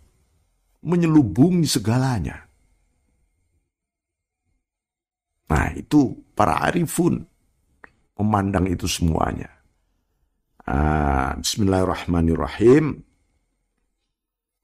menyelubungi 0.86 1.66
segalanya. 1.66 2.46
Nah 5.50 5.70
itu 5.74 6.14
para 6.34 6.62
arifun 6.66 7.22
memandang 8.18 8.66
itu 8.70 8.86
semuanya. 8.86 9.50
Ah, 10.66 11.34
Bismillahirrahmanirrahim. 11.38 13.02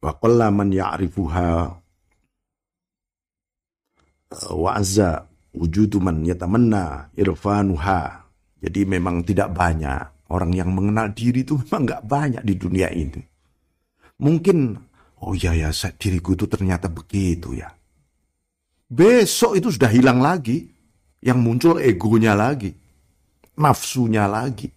Wa 0.00 0.16
man 0.48 0.72
ya'rifuha 0.72 1.79
wa 4.30 4.78
azza 4.78 5.26
wujudu 5.54 5.98
man 5.98 6.22
yatamanna 6.22 7.10
irfanuha. 7.18 8.26
Jadi 8.60 8.80
memang 8.84 9.24
tidak 9.24 9.56
banyak 9.56 10.28
orang 10.30 10.52
yang 10.54 10.70
mengenal 10.70 11.10
diri 11.10 11.42
itu 11.42 11.58
memang 11.58 11.82
nggak 11.88 12.04
banyak 12.06 12.42
di 12.44 12.54
dunia 12.54 12.88
ini. 12.92 13.22
Mungkin, 14.20 14.76
oh 15.24 15.32
ya 15.32 15.56
ya, 15.56 15.72
diriku 15.72 16.36
itu 16.36 16.44
ternyata 16.44 16.92
begitu 16.92 17.56
ya. 17.56 17.72
Besok 18.90 19.56
itu 19.56 19.68
sudah 19.70 19.90
hilang 19.90 20.20
lagi. 20.20 20.66
Yang 21.20 21.38
muncul 21.40 21.74
egonya 21.80 22.32
lagi. 22.32 22.72
Nafsunya 23.60 24.24
lagi. 24.24 24.72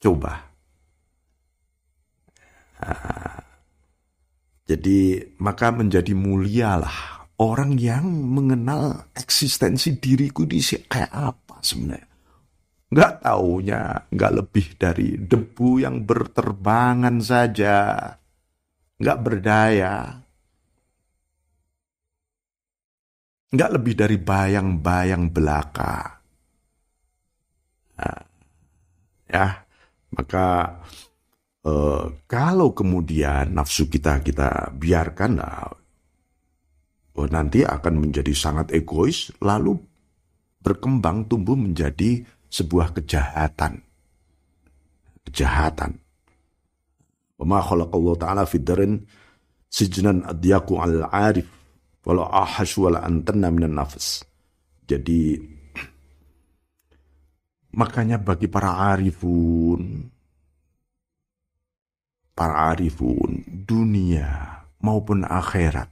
Coba. 0.00 0.40
Nah, 2.80 3.49
jadi 4.70 5.26
maka 5.42 5.74
menjadi 5.74 6.14
mulialah 6.14 7.26
orang 7.42 7.74
yang 7.74 8.06
mengenal 8.06 9.10
eksistensi 9.18 9.98
diriku 9.98 10.46
di 10.46 10.62
kayak 10.62 11.10
apa 11.10 11.58
sebenarnya. 11.58 12.06
Nggak 12.90 13.12
taunya, 13.22 13.82
nggak 14.10 14.32
lebih 14.34 14.66
dari 14.78 15.18
debu 15.18 15.82
yang 15.82 16.06
berterbangan 16.06 17.18
saja. 17.18 18.02
Nggak 18.98 19.18
berdaya. 19.26 19.94
Nggak 23.50 23.70
lebih 23.74 23.94
dari 23.98 24.18
bayang-bayang 24.22 25.34
belaka. 25.34 26.22
Nah, 27.98 28.22
ya, 29.26 29.46
maka 30.14 30.46
eh, 31.64 32.04
kalau 32.24 32.72
kemudian 32.72 33.52
nafsu 33.52 33.88
kita 33.88 34.20
kita 34.24 34.72
biarkan, 34.76 35.30
nah, 35.36 35.68
oh, 37.16 37.28
nanti 37.28 37.64
akan 37.64 37.94
menjadi 38.00 38.32
sangat 38.32 38.72
egois, 38.72 39.32
lalu 39.44 39.76
berkembang 40.60 41.24
tumbuh 41.28 41.56
menjadi 41.56 42.24
sebuah 42.52 42.92
kejahatan. 42.96 43.80
Kejahatan. 45.24 45.96
Wa 47.40 47.64
khalaqallahu 47.64 48.20
ta'ala 48.20 48.44
fi 48.44 48.60
darin 48.60 49.00
sijnan 49.72 50.28
adyaku 50.28 50.76
al-arif 50.76 51.48
walau 52.04 52.28
ahash 52.28 52.76
wala 52.76 53.00
antanna 53.00 53.48
minan 53.48 53.80
nafas. 53.80 54.20
Jadi 54.84 55.40
makanya 57.80 58.20
bagi 58.20 58.50
para 58.50 58.92
arifun 58.92 60.10
para 62.34 62.72
arifun 62.72 63.44
dunia 63.46 64.60
maupun 64.80 65.24
akhirat 65.28 65.88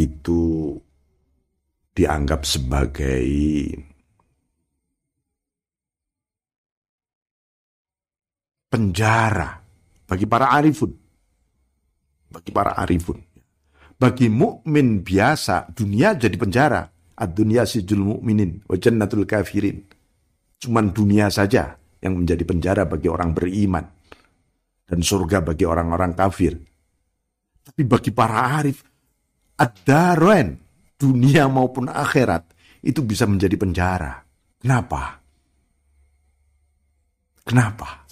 itu 0.00 0.74
dianggap 1.92 2.46
sebagai 2.46 3.26
penjara 8.70 9.60
bagi 10.06 10.24
para 10.24 10.54
arifun. 10.54 10.90
Bagi 12.30 12.50
para 12.54 12.78
arifun. 12.78 13.18
Bagi 14.00 14.32
mukmin 14.32 15.04
biasa, 15.04 15.74
dunia 15.74 16.16
jadi 16.16 16.34
penjara. 16.38 16.82
Ad-dunya 17.20 17.68
sijul 17.68 18.00
mukminin 18.00 18.64
wa 18.64 18.80
jannatul 18.80 19.28
kafirin. 19.28 19.84
Cuman 20.56 20.94
dunia 20.94 21.28
saja 21.28 21.76
yang 22.00 22.16
menjadi 22.16 22.42
penjara 22.48 22.82
bagi 22.88 23.12
orang 23.12 23.36
beriman 23.36 23.99
dan 24.90 25.00
surga 25.06 25.46
bagi 25.46 25.62
orang-orang 25.62 26.18
kafir. 26.18 26.58
Tapi 27.62 27.86
bagi 27.86 28.10
para 28.10 28.58
arif, 28.58 28.82
ad-darain, 29.54 30.58
dunia 30.98 31.46
maupun 31.46 31.86
akhirat, 31.86 32.50
itu 32.82 32.98
bisa 33.06 33.30
menjadi 33.30 33.54
penjara. 33.54 34.18
Kenapa? 34.58 35.22
Kenapa? 37.46 38.02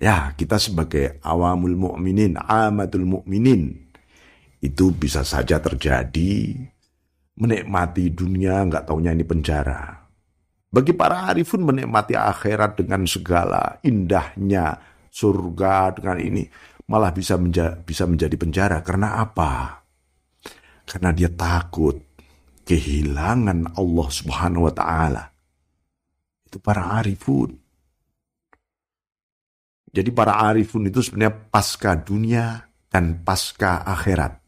Ya, 0.00 0.32
kita 0.32 0.56
sebagai 0.56 1.20
awamul 1.20 1.76
mu'minin, 1.76 2.40
amatul 2.40 3.04
mu'minin, 3.04 3.84
itu 4.64 4.90
bisa 4.96 5.20
saja 5.20 5.60
terjadi 5.60 6.56
menikmati 7.34 8.14
dunia 8.14 8.62
nggak 8.64 8.88
taunya 8.88 9.12
ini 9.12 9.26
penjara. 9.26 10.06
Bagi 10.74 10.90
para 10.90 11.30
arifun 11.30 11.62
menikmati 11.62 12.18
akhirat 12.18 12.82
dengan 12.82 13.06
segala 13.06 13.78
indahnya 13.86 14.74
surga 15.14 15.94
dengan 15.94 16.18
ini 16.18 16.42
malah 16.90 17.14
bisa 17.14 17.38
menja 17.38 17.78
bisa 17.78 18.02
menjadi 18.10 18.34
penjara 18.34 18.82
karena 18.82 19.22
apa? 19.22 19.78
Karena 20.84 21.14
dia 21.14 21.30
takut 21.30 21.96
kehilangan 22.66 23.78
Allah 23.78 24.08
Subhanahu 24.10 24.66
wa 24.66 24.74
taala. 24.74 25.24
Itu 26.50 26.58
para 26.58 26.98
arifun. 26.98 27.54
Jadi 29.94 30.10
para 30.10 30.42
arifun 30.50 30.90
itu 30.90 30.98
sebenarnya 30.98 31.54
pasca 31.54 31.94
dunia 31.94 32.66
dan 32.90 33.22
pasca 33.22 33.86
akhirat. 33.86 34.42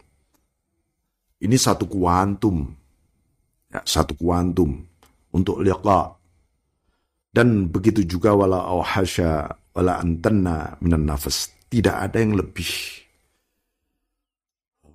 Ini 1.38 1.55
satu 1.55 1.87
kuantum. 1.87 2.66
Ya, 3.70 3.81
satu 3.87 4.18
kuantum 4.18 4.83
untuk 5.31 5.62
liqa. 5.62 6.18
Dan 7.31 7.70
begitu 7.70 8.02
juga 8.02 8.35
wala 8.35 8.66
auhasya 8.66 9.55
wala 9.76 10.00
antenna 10.00 10.72
minan 10.80 11.04
nafas. 11.04 11.52
Tidak 11.68 11.92
ada 11.92 12.16
yang 12.16 12.32
lebih 12.40 12.72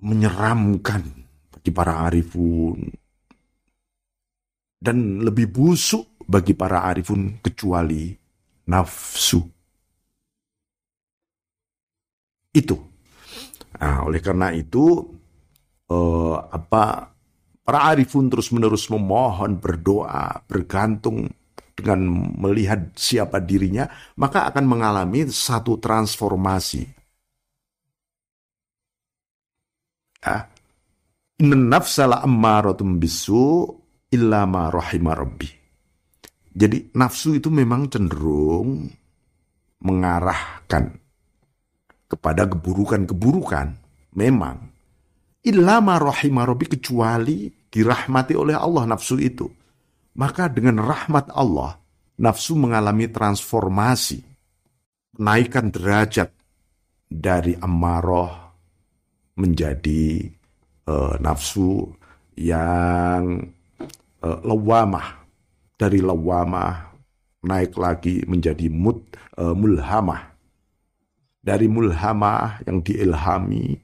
menyeramkan 0.02 1.06
bagi 1.54 1.70
para 1.70 2.10
arifun 2.10 2.90
dan 4.82 5.22
lebih 5.22 5.46
busuk 5.46 6.18
bagi 6.26 6.58
para 6.58 6.82
arifun 6.90 7.38
kecuali 7.38 8.10
nafsu. 8.66 9.38
Itu. 12.50 12.76
Nah, 13.78 14.02
oleh 14.02 14.18
karena 14.18 14.50
itu 14.50 15.06
eh, 15.86 16.36
apa 16.50 17.14
para 17.62 17.80
arifun 17.94 18.26
terus-menerus 18.26 18.90
memohon, 18.90 19.62
berdoa, 19.62 20.42
bergantung 20.50 21.30
dengan 21.72 22.04
melihat 22.38 22.92
siapa 22.94 23.40
dirinya, 23.42 23.88
maka 24.20 24.48
akan 24.48 24.64
mengalami 24.68 25.26
satu 25.28 25.80
transformasi. 25.80 26.84
Ya, 30.22 30.52
Inna 31.42 31.58
nafsa 31.58 32.06
la 32.06 32.22
ammaratum 32.22 33.02
bisu 33.02 33.66
illa 34.14 34.46
ma 34.46 34.70
rahima 34.70 35.10
rabbi. 35.10 35.50
Jadi 36.52 36.94
nafsu 36.94 37.34
itu 37.34 37.50
memang 37.50 37.90
cenderung 37.90 38.86
mengarahkan 39.82 40.94
kepada 42.06 42.46
keburukan-keburukan. 42.46 43.66
Memang. 44.14 44.70
Illa 45.42 45.82
ma 45.82 45.98
rahima 45.98 46.46
rabbi 46.46 46.70
kecuali 46.70 47.50
dirahmati 47.50 48.38
oleh 48.38 48.54
Allah 48.54 48.86
nafsu 48.86 49.18
itu. 49.18 49.48
Maka 50.12 50.52
dengan 50.52 50.80
rahmat 50.80 51.32
Allah, 51.32 51.80
nafsu 52.20 52.52
mengalami 52.56 53.08
transformasi. 53.08 54.20
Naikkan 55.16 55.68
derajat 55.68 56.32
dari 57.12 57.52
amarah 57.60 58.56
menjadi 59.36 60.28
uh, 60.88 61.20
nafsu 61.20 61.92
yang 62.36 63.52
uh, 64.24 64.38
lewamah 64.40 65.20
dari 65.76 66.00
lewamah 66.00 66.96
naik 67.42 67.76
lagi 67.76 68.24
menjadi 68.24 68.70
mud 68.72 69.02
uh, 69.36 69.52
mulhamah 69.52 70.32
dari 71.42 71.66
mulhamah 71.66 72.62
yang 72.64 72.80
diilhami 72.80 73.82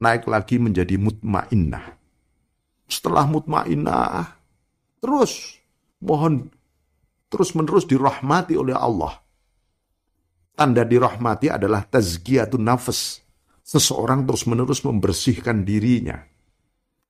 naik 0.00 0.24
lagi 0.26 0.56
menjadi 0.56 0.96
mutmainnah 0.96 1.94
setelah 2.88 3.28
mutmainnah 3.28 4.43
terus 5.04 5.60
mohon 6.00 6.48
terus 7.28 7.52
menerus 7.52 7.84
dirahmati 7.84 8.56
oleh 8.56 8.72
Allah 8.72 9.20
tanda 10.56 10.86
dirahmati 10.86 11.52
adalah 11.52 11.84
tazkiyatun 11.84 12.64
nafas 12.64 13.24
seseorang 13.64 14.28
terus-menerus 14.28 14.84
membersihkan 14.84 15.64
dirinya. 15.64 16.20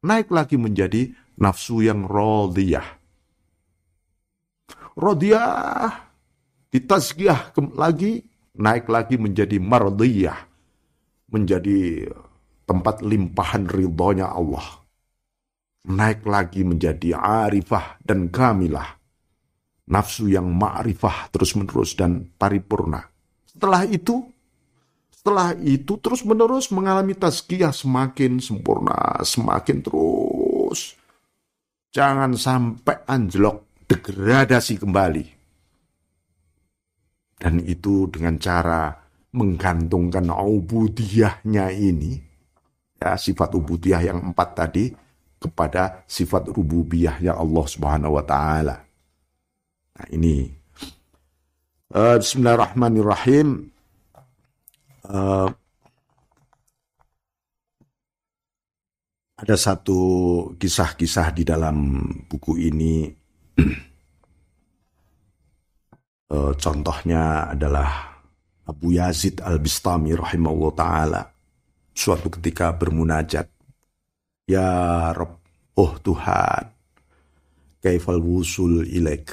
Naik 0.07 0.30
lagi 0.30 0.54
menjadi 0.54 1.11
nafsu 1.35 1.83
yang 1.83 2.07
rodiyah. 2.07 2.87
Rodiyah 4.94 5.90
ditazkiyah 6.70 7.50
lagi, 7.74 8.22
naik 8.54 8.87
lagi 8.87 9.18
menjadi 9.18 9.59
mardiyah. 9.59 10.38
Menjadi 11.35 12.07
tempat 12.62 13.02
limpahan 13.02 13.66
ridhonya 13.66 14.30
Allah. 14.30 14.84
Naik 15.85 16.25
lagi 16.25 16.64
menjadi 16.64 17.12
arifah 17.20 18.01
dan 18.01 18.33
kamilah. 18.33 18.97
Nafsu 19.85 20.33
yang 20.33 20.49
ma'rifah 20.49 21.29
terus-menerus 21.29 21.92
dan 21.92 22.25
paripurna. 22.40 23.05
Setelah 23.44 23.85
itu, 23.85 24.25
setelah 25.12 25.53
itu 25.61 26.01
terus-menerus 26.01 26.73
mengalami 26.73 27.12
tazkiyah 27.12 27.68
semakin 27.68 28.40
sempurna, 28.40 29.20
semakin 29.20 29.85
terus. 29.85 30.97
Jangan 31.92 32.33
sampai 32.33 33.05
anjlok, 33.05 33.85
degradasi 33.85 34.81
kembali. 34.81 35.25
Dan 37.37 37.61
itu 37.61 38.09
dengan 38.09 38.40
cara 38.40 38.88
menggantungkan 39.37 40.33
ubudiyahnya 40.33 41.77
ini, 41.77 42.16
ya 42.97 43.20
sifat 43.20 43.53
ubudiyah 43.53 44.01
yang 44.01 44.33
empat 44.33 44.49
tadi, 44.57 45.04
kepada 45.44 46.09
sifat 46.09 46.48
rububiyahnya 46.48 47.37
Allah 47.37 47.64
Subhanahu 47.68 48.16
wa 48.16 48.24
taala. 48.24 48.80
Nah, 49.94 50.07
ini 50.09 50.48
uh, 51.92 52.16
Bismillahirrahmanirrahim. 52.16 53.68
Uh, 55.04 55.52
ada 59.37 59.57
satu 59.61 60.00
kisah-kisah 60.57 61.37
di 61.37 61.44
dalam 61.44 62.00
buku 62.24 62.57
ini. 62.57 63.12
uh, 66.33 66.57
contohnya 66.64 67.52
adalah 67.52 68.14
Abu 68.64 68.96
Yazid 68.96 69.44
Al-Bistami 69.44 70.16
rahimahullah 70.16 70.72
ta'ala. 70.72 71.22
Suatu 71.92 72.33
ketika 72.33 72.72
bermunajat. 72.72 73.54
Ya 74.44 75.09
Rob, 75.16 75.40
oh 75.80 75.96
Tuhan, 76.04 76.68
kaifal 77.80 78.20
wusul 78.20 78.85
ilaik. 78.85 79.33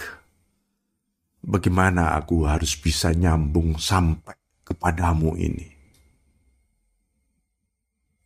Bagaimana 1.44 2.16
aku 2.16 2.48
harus 2.48 2.80
bisa 2.80 3.12
nyambung 3.12 3.76
sampai 3.76 4.40
kepadamu 4.64 5.36
ini. 5.36 5.68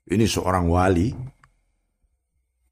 Ini 0.06 0.26
seorang 0.30 0.70
wali 0.70 1.10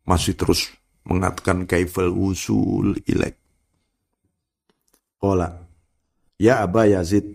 masih 0.05 0.37
terus 0.37 0.69
mengatakan 1.01 1.65
kaifal 1.65 2.13
usul 2.13 2.93
ilek. 3.09 3.33
Ola, 5.23 5.49
ya 6.37 6.61
Aba 6.61 6.85
Yazid, 6.85 7.25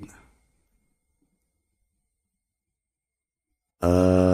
uh, 3.83 4.28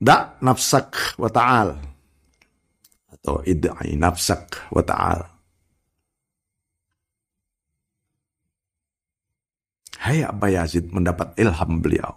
da 0.00 0.40
nafsak 0.40 1.20
wa 1.20 1.28
ta'al 1.28 1.76
atau 3.12 3.44
idai 3.44 4.00
nafsak 4.00 4.72
wa 4.72 4.80
ta'al 4.80 5.20
Hai 10.00 10.24
Abba 10.24 10.48
Yazid 10.48 10.88
mendapat 10.96 11.36
ilham 11.36 11.84
beliau. 11.84 12.16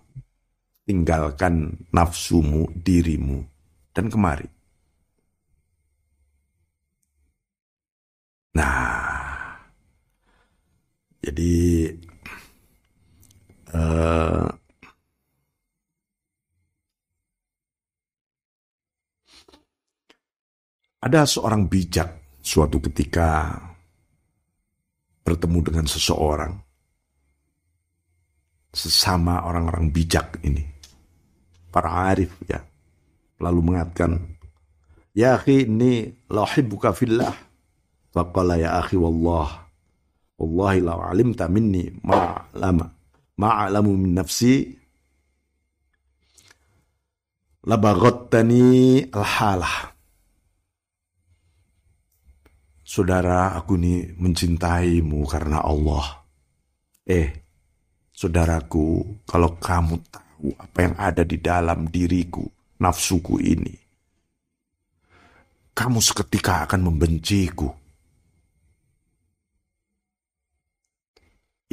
Tinggalkan 0.88 1.84
nafsumu, 1.91 2.72
dirimu, 2.72 3.43
dan 3.91 4.08
kemari. 4.08 4.48
Nah, 8.56 9.60
jadi 11.19 11.91
uh, 13.76 14.48
ada 21.04 21.28
seorang 21.28 21.68
bijak 21.68 22.39
suatu 22.39 22.80
ketika 22.80 23.60
bertemu 25.28 25.60
dengan 25.60 25.86
seseorang 25.88 26.56
sesama 28.72 29.44
orang-orang 29.44 29.92
bijak 29.92 30.39
ini. 30.48 30.63
Para 31.68 32.13
arif 32.13 32.32
ya. 32.48 32.63
Lalu 33.44 33.60
mengatakan, 33.74 34.24
Ya 35.13 35.38
akhi 35.38 35.68
ini 35.68 36.10
lahibuka 36.32 36.96
fillah. 36.96 37.36
Faqala 38.16 38.56
ya 38.58 38.80
akhi 38.80 38.96
wallah. 38.96 39.68
Wallahi 40.39 40.80
la 40.82 40.98
alimta 41.12 41.46
minni 41.52 41.92
ma'lama. 42.02 42.89
Ma'alamu 43.38 43.92
min 43.94 44.18
nafsi. 44.18 44.72
Labaghattani 47.68 49.10
al-halah. 49.13 49.93
Saudara, 52.94 53.58
aku 53.58 53.74
ini 53.74 54.06
mencintaimu 54.22 55.26
karena 55.26 55.66
Allah. 55.66 56.22
Eh, 57.02 57.42
Saudaraku, 58.14 59.18
kalau 59.26 59.58
kamu 59.58 59.98
tahu 60.14 60.54
apa 60.54 60.78
yang 60.78 60.94
ada 61.02 61.26
di 61.26 61.42
dalam 61.42 61.90
diriku, 61.90 62.46
nafsuku 62.78 63.42
ini, 63.42 63.74
kamu 65.74 65.98
seketika 66.06 66.70
akan 66.70 66.94
membenciku. 66.94 67.66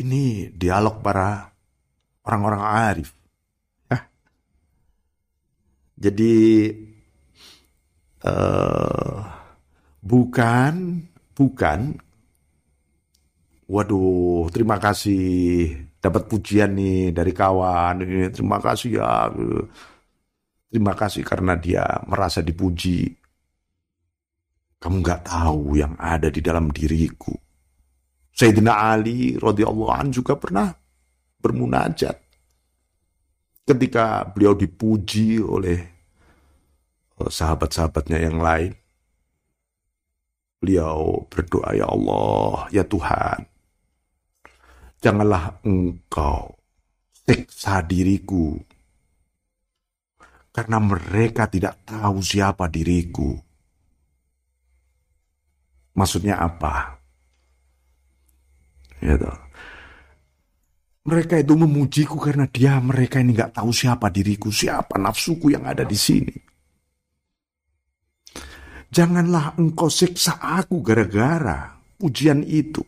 Ini 0.00 0.56
dialog 0.56 1.04
para 1.04 1.52
orang-orang 2.24 2.64
arif. 2.64 3.12
Hah? 3.92 4.08
Jadi 6.00 6.32
uh, 8.24 9.20
bukan 10.00 10.72
bukan 11.40 11.96
waduh 13.64 14.52
terima 14.52 14.76
kasih. 14.76 15.88
Dapat 16.00 16.28
pujian 16.28 16.76
nih 16.76 17.12
dari 17.16 17.32
kawan. 17.32 18.04
Terima 18.32 18.60
kasih 18.60 19.00
ya. 19.00 19.32
Terima 20.68 20.92
kasih 20.92 21.24
karena 21.24 21.56
dia 21.56 21.84
merasa 22.04 22.44
dipuji. 22.44 23.16
Kamu 24.80 25.04
nggak 25.04 25.28
tahu 25.28 25.76
yang 25.76 25.92
ada 26.00 26.32
di 26.32 26.40
dalam 26.40 26.72
diriku. 26.72 27.36
Sayyidina 28.32 28.96
Ali 28.96 29.36
radhiyallahu 29.36 29.92
an 29.92 30.08
juga 30.08 30.40
pernah 30.40 30.72
bermunajat. 31.36 32.16
Ketika 33.68 34.24
beliau 34.32 34.56
dipuji 34.56 35.36
oleh 35.36 35.78
eh, 37.20 37.28
sahabat-sahabatnya 37.28 38.18
yang 38.24 38.40
lain 38.40 38.72
beliau 40.60 41.24
berdoa 41.32 41.72
ya 41.72 41.88
Allah 41.88 42.68
ya 42.70 42.84
Tuhan 42.84 43.48
janganlah 45.00 45.64
engkau 45.64 46.60
siksa 47.30 47.78
diriku, 47.86 48.58
karena 50.50 50.82
mereka 50.82 51.46
tidak 51.46 51.78
tahu 51.86 52.18
siapa 52.18 52.66
diriku. 52.66 53.38
Maksudnya 55.94 56.42
apa? 56.42 56.98
Ya 58.98 59.14
toh. 59.14 59.38
Mereka 61.06 61.40
itu 61.40 61.54
memujiku 61.54 62.18
karena 62.18 62.50
dia 62.50 62.82
mereka 62.82 63.22
ini 63.22 63.32
nggak 63.32 63.56
tahu 63.56 63.70
siapa 63.70 64.10
diriku, 64.10 64.50
siapa 64.50 64.98
nafsuku 64.98 65.54
yang 65.54 65.64
ada 65.70 65.86
di 65.86 65.94
sini. 65.94 66.34
Janganlah 68.90 69.54
engkau 69.54 69.86
siksa 69.86 70.42
aku 70.42 70.82
gara-gara 70.82 71.70
pujian 71.94 72.42
itu. 72.42 72.82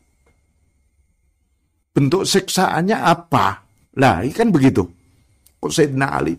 Bentuk 1.93 2.27
siksaannya 2.27 2.99
apa? 2.99 3.63
Lah, 4.01 4.25
ini 4.25 4.35
kan 4.35 4.49
begitu. 4.51 4.83
Kok 5.63 5.71
Sayyidina 5.71 6.09
Ali? 6.11 6.35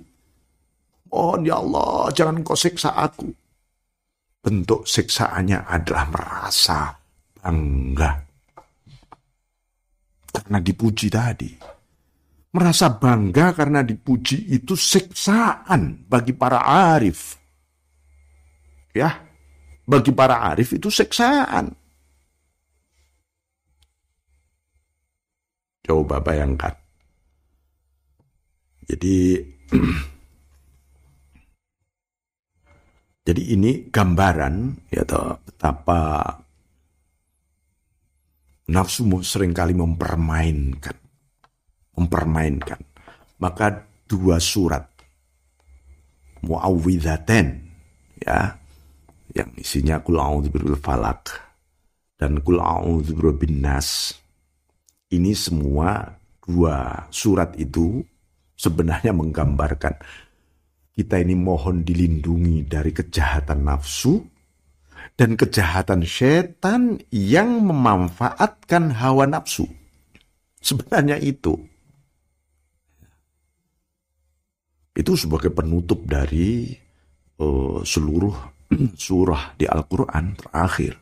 Oh 1.13 1.37
ya 1.39 1.61
Allah, 1.61 2.09
jangan 2.09 2.41
kau 2.41 2.57
siksa 2.57 2.97
aku. 2.97 3.29
Bentuk 4.43 4.83
siksaannya 4.83 5.63
adalah 5.63 6.09
merasa 6.09 6.91
bangga. 7.37 8.11
Karena 10.33 10.57
dipuji 10.57 11.07
tadi. 11.13 11.51
Merasa 12.57 12.89
bangga 12.97 13.53
karena 13.53 13.85
dipuji 13.85 14.57
itu 14.57 14.73
siksaan 14.73 16.09
bagi 16.09 16.33
para 16.33 16.65
arif. 16.65 17.37
Ya, 18.93 19.09
bagi 19.83 20.11
para 20.15 20.47
arif 20.51 20.75
itu 20.75 20.87
siksaan. 20.87 21.71
Coba 25.83 26.23
bayangkan. 26.23 26.71
Jadi 28.87 29.39
jadi 33.27 33.43
ini 33.55 33.87
gambaran 33.91 34.87
ya 34.91 35.03
toh, 35.07 35.39
betapa 35.43 36.23
nafsumu 38.67 39.19
sering 39.23 39.51
kali 39.51 39.75
mempermainkan 39.75 40.95
mempermainkan 41.99 42.79
maka 43.39 43.87
dua 44.07 44.39
surat 44.39 44.87
muawwidzaten 46.43 47.47
ya 48.23 48.62
yang 49.33 49.49
isinya 49.57 50.01
kul 50.01 50.21
a'udzu 50.21 50.77
falak 50.81 51.33
dan 52.17 52.39
kul 52.45 52.61
a'udzu 52.61 53.17
nas 53.57 54.13
ini 55.13 55.33
semua 55.33 56.09
dua 56.41 57.05
surat 57.09 57.53
itu 57.57 58.01
sebenarnya 58.57 59.11
menggambarkan 59.11 59.97
kita 60.93 61.17
ini 61.17 61.33
mohon 61.33 61.81
dilindungi 61.81 62.69
dari 62.69 62.93
kejahatan 62.93 63.65
nafsu 63.65 64.21
dan 65.17 65.33
kejahatan 65.33 66.05
setan 66.05 67.01
yang 67.09 67.65
memanfaatkan 67.65 68.93
hawa 68.97 69.25
nafsu. 69.25 69.65
Sebenarnya 70.61 71.19
itu. 71.19 71.57
Itu 74.93 75.17
sebagai 75.17 75.49
penutup 75.49 76.05
dari 76.05 76.69
uh, 77.41 77.81
seluruh 77.81 78.52
surah 79.05 79.57
di 79.57 79.65
Al-Quran 79.69 80.25
terakhir. 80.37 80.93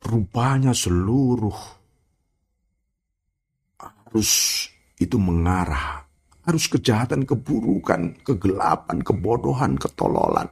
Rupanya 0.00 0.72
seluruh 0.72 1.58
harus 3.80 4.66
itu 4.96 5.16
mengarah 5.20 6.10
harus 6.50 6.66
kejahatan, 6.66 7.22
keburukan, 7.28 8.16
kegelapan, 8.26 8.98
kebodohan, 9.04 9.78
ketololan. 9.78 10.48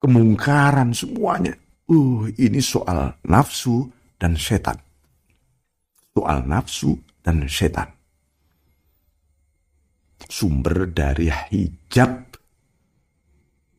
Kemungkaran 0.00 0.96
semuanya. 0.96 1.52
Uh, 1.90 2.30
ini 2.38 2.62
soal 2.62 3.12
nafsu 3.26 3.90
dan 4.16 4.38
setan. 4.38 4.78
Soal 6.16 6.46
nafsu 6.46 6.96
dan 7.20 7.44
setan. 7.50 7.99
Sumber 10.28 10.90
dari 10.90 11.32
hijab. 11.32 12.36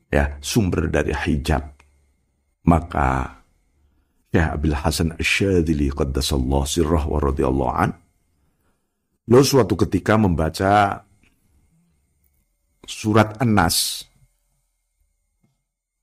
Ya, 0.09 0.39
sumber 0.41 0.89
dari 0.89 1.13
hijab. 1.13 1.75
Maka 2.65 3.41
Ya 4.31 4.55
Abil 4.55 4.71
Hasan 4.71 5.11
Asyadili 5.19 5.91
Qaddasallahu 5.91 6.63
sirrah 6.63 7.03
wa 7.03 7.19
radiyallahu 7.19 7.73
an 7.75 7.91
Lo 9.27 9.43
suatu 9.43 9.75
ketika 9.75 10.15
membaca 10.15 11.03
surat 12.83 13.37
An-Nas. 13.39 14.03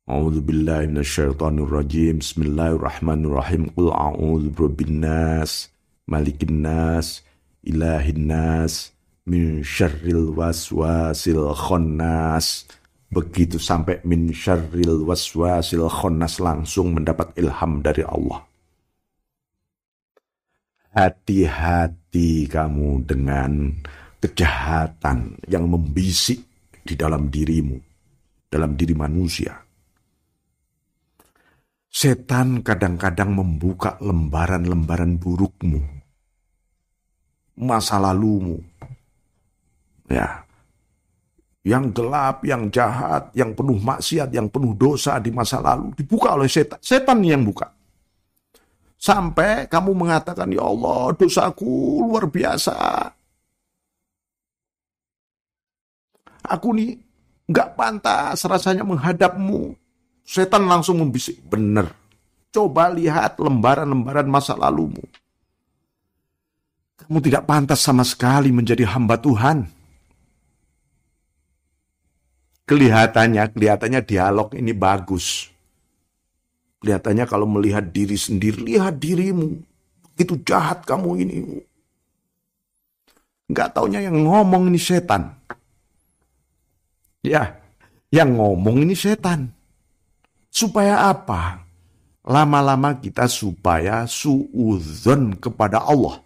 A'udzu 0.08 0.40
billahi 0.40 0.88
minasyaitonir 0.88 1.68
rajim. 1.68 2.24
Bismillahirrahmanirrahim. 2.24 3.74
Qul 3.76 3.92
a'udzu 3.92 4.48
birabbin 4.54 5.04
nas, 5.04 5.68
malikin 6.08 6.64
nas, 6.64 7.20
ilahin 7.60 8.32
nas, 8.32 8.96
min 9.28 9.60
syarril 9.60 10.32
waswasil 10.32 11.52
khannas. 11.52 12.64
Begitu 13.12 13.60
sampai 13.60 14.00
min 14.08 14.32
syarril 14.32 15.04
waswasil 15.04 15.84
khannas 15.92 16.40
langsung 16.40 16.96
mendapat 16.96 17.36
ilham 17.36 17.84
dari 17.84 18.04
Allah. 18.04 18.40
Hati-hati 20.96 22.48
kamu 22.48 23.04
dengan 23.04 23.70
kejahatan 24.18 25.38
yang 25.46 25.68
membisik 25.70 26.42
di 26.82 26.96
dalam 26.96 27.28
dirimu, 27.28 27.76
dalam 28.50 28.74
diri 28.74 28.96
manusia. 28.96 29.54
Setan 31.88 32.60
kadang-kadang 32.60 33.32
membuka 33.32 33.96
lembaran-lembaran 34.04 35.16
burukmu, 35.16 35.80
masa 37.56 37.96
lalumu, 37.96 38.60
ya, 40.10 40.48
yang 41.68 41.92
gelap, 41.92 42.40
yang 42.48 42.72
jahat, 42.72 43.28
yang 43.36 43.52
penuh 43.52 43.76
maksiat, 43.76 44.32
yang 44.32 44.48
penuh 44.48 44.72
dosa 44.72 45.20
di 45.20 45.28
masa 45.28 45.60
lalu 45.60 45.92
dibuka 45.92 46.32
oleh 46.32 46.48
setan. 46.48 46.80
Setan 46.80 47.20
yang 47.20 47.44
buka. 47.44 47.68
Sampai 48.98 49.70
kamu 49.70 49.94
mengatakan, 49.94 50.50
Ya 50.50 50.64
Allah, 50.64 51.14
dosaku 51.14 52.02
luar 52.02 52.26
biasa. 52.26 52.74
Aku 56.48 56.72
nih 56.72 56.96
nggak 57.46 57.78
pantas 57.78 58.42
rasanya 58.48 58.82
menghadapmu. 58.82 59.76
Setan 60.24 60.66
langsung 60.68 61.00
membisik, 61.04 61.40
benar. 61.46 61.92
Coba 62.48 62.88
lihat 62.92 63.36
lembaran-lembaran 63.40 64.28
masa 64.28 64.56
lalumu. 64.56 65.04
Kamu 66.98 67.18
tidak 67.24 67.48
pantas 67.48 67.80
sama 67.80 68.04
sekali 68.04 68.52
menjadi 68.52 68.84
hamba 68.88 69.16
Tuhan. 69.16 69.77
Kelihatannya, 72.68 73.48
kelihatannya 73.56 74.00
dialog 74.04 74.52
ini 74.52 74.76
bagus. 74.76 75.48
Kelihatannya 76.84 77.24
kalau 77.24 77.48
melihat 77.48 77.88
diri 77.88 78.14
sendiri, 78.14 78.60
lihat 78.76 79.00
dirimu. 79.00 79.56
Begitu 80.12 80.36
jahat 80.44 80.84
kamu 80.84 81.10
ini. 81.24 81.36
Enggak 83.48 83.72
taunya 83.72 84.04
yang 84.04 84.20
ngomong 84.20 84.68
ini 84.68 84.76
setan. 84.76 85.32
Ya, 87.24 87.56
yang 88.12 88.36
ngomong 88.36 88.84
ini 88.84 88.92
setan. 88.92 89.48
Supaya 90.52 91.08
apa? 91.08 91.64
Lama-lama 92.28 93.00
kita 93.00 93.24
supaya 93.32 94.04
suudzon 94.04 95.40
kepada 95.40 95.80
Allah. 95.80 96.20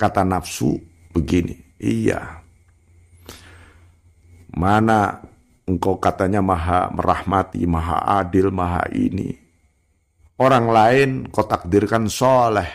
Kata 0.00 0.24
nafsu 0.24 0.80
begini, 1.12 1.60
iya. 1.76 2.41
Mana 4.52 5.32
Engkau 5.62 5.94
katanya 6.02 6.42
maha 6.42 6.90
merahmati, 6.90 7.62
maha 7.70 8.18
adil, 8.18 8.50
maha 8.50 8.82
ini. 8.90 9.30
Orang 10.42 10.74
lain 10.74 11.30
kau 11.30 11.46
takdirkan 11.46 12.10
soleh, 12.10 12.66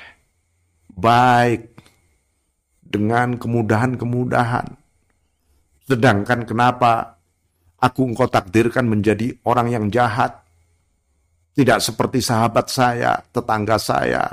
baik, 0.87 1.77
dengan 2.79 3.35
kemudahan-kemudahan. 3.35 4.71
Sedangkan 5.83 6.47
kenapa 6.47 7.19
aku 7.75 8.07
engkau 8.07 8.31
takdirkan 8.31 8.87
menjadi 8.87 9.35
orang 9.43 9.67
yang 9.67 9.85
jahat? 9.91 10.47
Tidak 11.51 11.83
seperti 11.83 12.23
sahabat 12.23 12.71
saya, 12.71 13.19
tetangga 13.35 13.75
saya, 13.75 14.31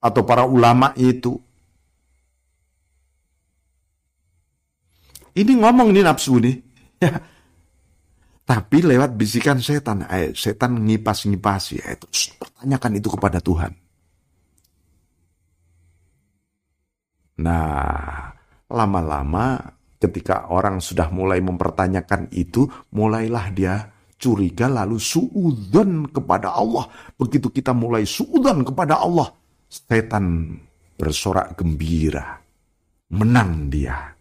atau 0.00 0.22
para 0.24 0.48
ulama 0.48 0.96
itu. 0.96 1.36
Ini 5.36 5.52
ngomong 5.60 5.92
ini 5.92 6.00
nafsu 6.00 6.40
nih. 6.40 6.56
Ya. 6.96 7.12
Tapi 8.46 8.78
lewat 8.80 9.18
bisikan 9.20 9.60
setan, 9.60 10.06
eh, 10.08 10.32
setan 10.32 10.80
ngipas-ngipasi, 10.80 11.82
eh, 11.82 11.98
terus 12.00 12.32
pertanyakan 12.40 12.92
itu 12.96 13.08
kepada 13.12 13.42
Tuhan. 13.42 13.72
Nah, 17.36 18.32
lama-lama 18.72 19.60
ketika 20.00 20.48
orang 20.48 20.80
sudah 20.80 21.12
mulai 21.12 21.44
mempertanyakan 21.44 22.32
itu, 22.32 22.64
mulailah 22.96 23.52
dia 23.52 23.92
curiga 24.16 24.72
lalu 24.72 24.96
suudon 24.96 26.08
kepada 26.08 26.56
Allah. 26.56 26.88
Begitu 27.18 27.52
kita 27.52 27.76
mulai 27.76 28.08
suudon 28.08 28.64
kepada 28.64 29.04
Allah, 29.04 29.36
setan 29.68 30.56
bersorak 30.96 31.60
gembira. 31.60 32.40
Menang 33.12 33.68
dia. 33.68 34.15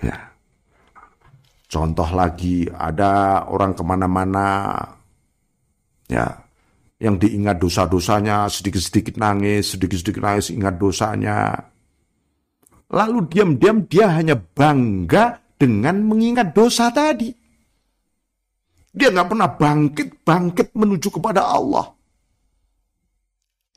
Ya. 0.00 0.16
Contoh 1.70 2.08
lagi, 2.10 2.66
ada 2.66 3.46
orang 3.46 3.78
ke 3.78 3.82
mana-mana, 3.86 4.74
ya, 6.10 6.26
yang 7.00 7.16
diingat 7.16 7.62
dosa-dosanya, 7.62 8.50
sedikit-sedikit 8.50 9.16
nangis, 9.16 9.78
sedikit-sedikit 9.78 10.20
nangis, 10.20 10.52
ingat 10.52 10.74
dosanya. 10.76 11.56
Lalu 12.90 13.18
diam-diam 13.30 13.86
dia 13.86 14.10
hanya 14.12 14.34
bangga 14.36 15.38
dengan 15.56 16.02
mengingat 16.04 16.52
dosa 16.52 16.90
tadi. 16.90 17.30
Dia 18.90 19.14
nggak 19.14 19.28
pernah 19.30 19.48
bangkit-bangkit 19.54 20.74
menuju 20.74 21.08
kepada 21.08 21.46
Allah. 21.46 21.86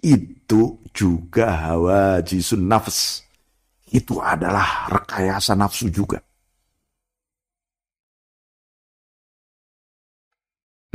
Itu 0.04 0.84
juga 0.92 1.54
hawa 1.54 2.20
jisun 2.20 2.68
nafs 2.68 3.23
itu 3.94 4.18
adalah 4.18 4.90
rekayasa 4.90 5.54
nafsu 5.54 5.94
juga. 5.94 6.18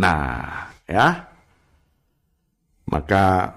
Nah, 0.03 0.67
ya. 0.87 1.07
Maka 2.89 3.53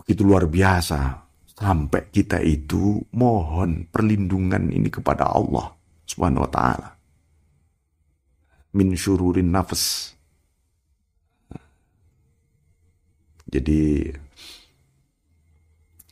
begitu 0.00 0.24
luar 0.24 0.48
biasa 0.48 1.22
sampai 1.54 2.10
kita 2.10 2.40
itu 2.42 2.98
mohon 3.14 3.86
perlindungan 3.92 4.72
ini 4.72 4.88
kepada 4.90 5.30
Allah 5.30 5.70
Subhanahu 6.08 6.48
wa 6.48 6.50
taala. 6.50 6.88
Min 8.74 8.98
syururin 8.98 9.54
nafs. 9.54 10.10
Jadi 13.44 14.10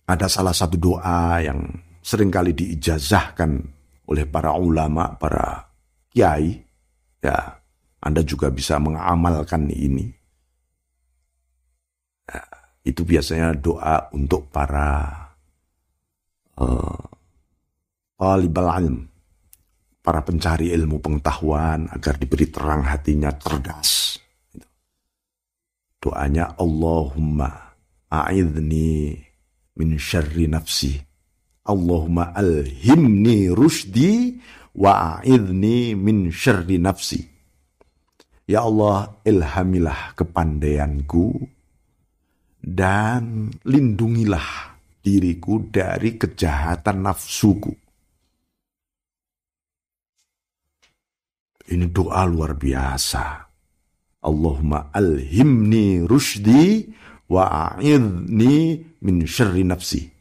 ada 0.06 0.26
salah 0.28 0.54
satu 0.54 0.76
doa 0.78 1.42
yang 1.42 1.58
sering 2.02 2.28
kali 2.28 2.52
diijazahkan 2.52 3.50
oleh 4.10 4.26
para 4.26 4.52
ulama, 4.58 5.14
para 5.14 5.62
kiai, 6.10 6.58
ya 7.22 7.38
Anda 8.02 8.26
juga 8.26 8.50
bisa 8.50 8.82
mengamalkan 8.82 9.70
ini. 9.70 10.10
Nah, 12.26 12.48
itu 12.82 13.06
biasanya 13.06 13.54
doa 13.54 14.10
untuk 14.10 14.50
para 14.50 15.06
uh, 16.58 17.02
para 20.02 20.20
pencari 20.26 20.74
ilmu 20.74 20.98
pengetahuan 20.98 21.86
agar 21.90 22.18
diberi 22.18 22.50
terang 22.50 22.82
hatinya 22.82 23.30
cerdas. 23.38 24.18
Doanya 26.02 26.58
Allahumma 26.58 27.50
a'idni 28.10 29.14
min 29.78 29.90
syarri 29.94 30.50
nafsi. 30.50 31.11
Allahumma 31.62 32.34
alhimni 32.34 33.46
rusdi 33.54 34.34
wa 34.74 35.22
a'idni 35.22 35.94
min 35.94 36.34
syarri 36.34 36.82
nafsi. 36.82 37.22
Ya 38.50 38.66
Allah, 38.66 39.14
ilhamilah 39.22 40.18
kepandaianku 40.18 41.38
dan 42.58 43.54
lindungilah 43.62 44.74
diriku 45.02 45.62
dari 45.70 46.18
kejahatan 46.18 47.06
nafsuku. 47.06 47.72
Ini 51.72 51.86
doa 51.88 52.26
luar 52.26 52.58
biasa. 52.58 53.48
Allahumma 54.22 54.90
alhimni 54.94 56.02
rushdi 56.06 56.90
wa 57.30 57.70
a'idni 57.70 58.82
min 59.02 59.16
syarri 59.26 59.62
nafsi. 59.66 60.11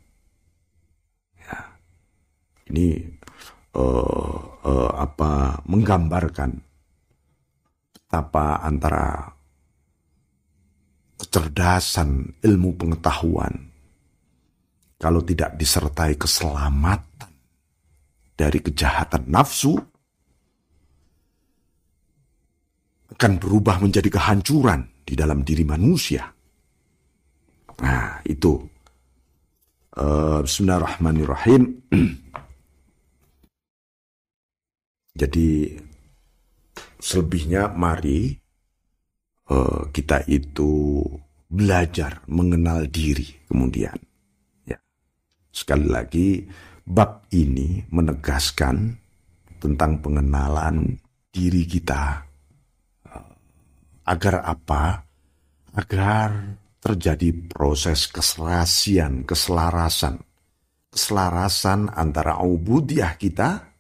Ini 2.72 2.88
uh, 3.76 4.39
uh, 4.63 4.91
apa 4.95 5.59
menggambarkan 5.67 6.51
betapa 7.91 8.63
antara 8.63 9.28
kecerdasan 11.19 12.39
ilmu 12.39 12.80
pengetahuan 12.80 13.53
kalau 14.95 15.19
tidak 15.22 15.59
disertai 15.59 16.15
keselamatan 16.15 17.32
dari 18.36 18.59
kejahatan 18.63 19.28
nafsu 19.28 19.76
akan 23.11 23.38
berubah 23.38 23.78
menjadi 23.84 24.09
kehancuran 24.09 24.88
di 25.05 25.13
dalam 25.13 25.45
diri 25.45 25.61
manusia. 25.61 26.26
Nah, 27.86 28.17
itu. 28.26 28.57
Uh, 29.91 30.41
Bismillahirrahmanirrahim. 30.41 31.61
Jadi 35.12 35.76
selebihnya 37.01 37.74
mari 37.74 38.32
uh, 39.51 39.89
kita 39.91 40.24
itu 40.30 41.01
belajar 41.51 42.24
mengenal 42.32 42.88
diri 42.88 43.28
kemudian. 43.49 43.97
Ya. 44.64 44.80
Sekali 45.51 45.88
lagi 45.91 46.28
bab 46.88 47.28
ini 47.36 47.84
menegaskan 47.91 48.95
tentang 49.59 49.99
pengenalan 49.99 50.95
diri 51.28 51.68
kita. 51.68 52.24
Uh, 53.09 53.34
agar 54.07 54.47
apa? 54.47 55.03
Agar 55.76 56.59
terjadi 56.82 57.32
proses 57.51 58.07
keserasian, 58.07 59.28
keselarasan. 59.28 60.20
Keselarasan 60.91 61.88
antara 61.88 62.43
ubudiyah 62.43 63.16
kita 63.16 63.70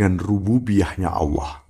dengan 0.00 0.16
rububiyahnya 0.16 1.12
Allah. 1.12 1.60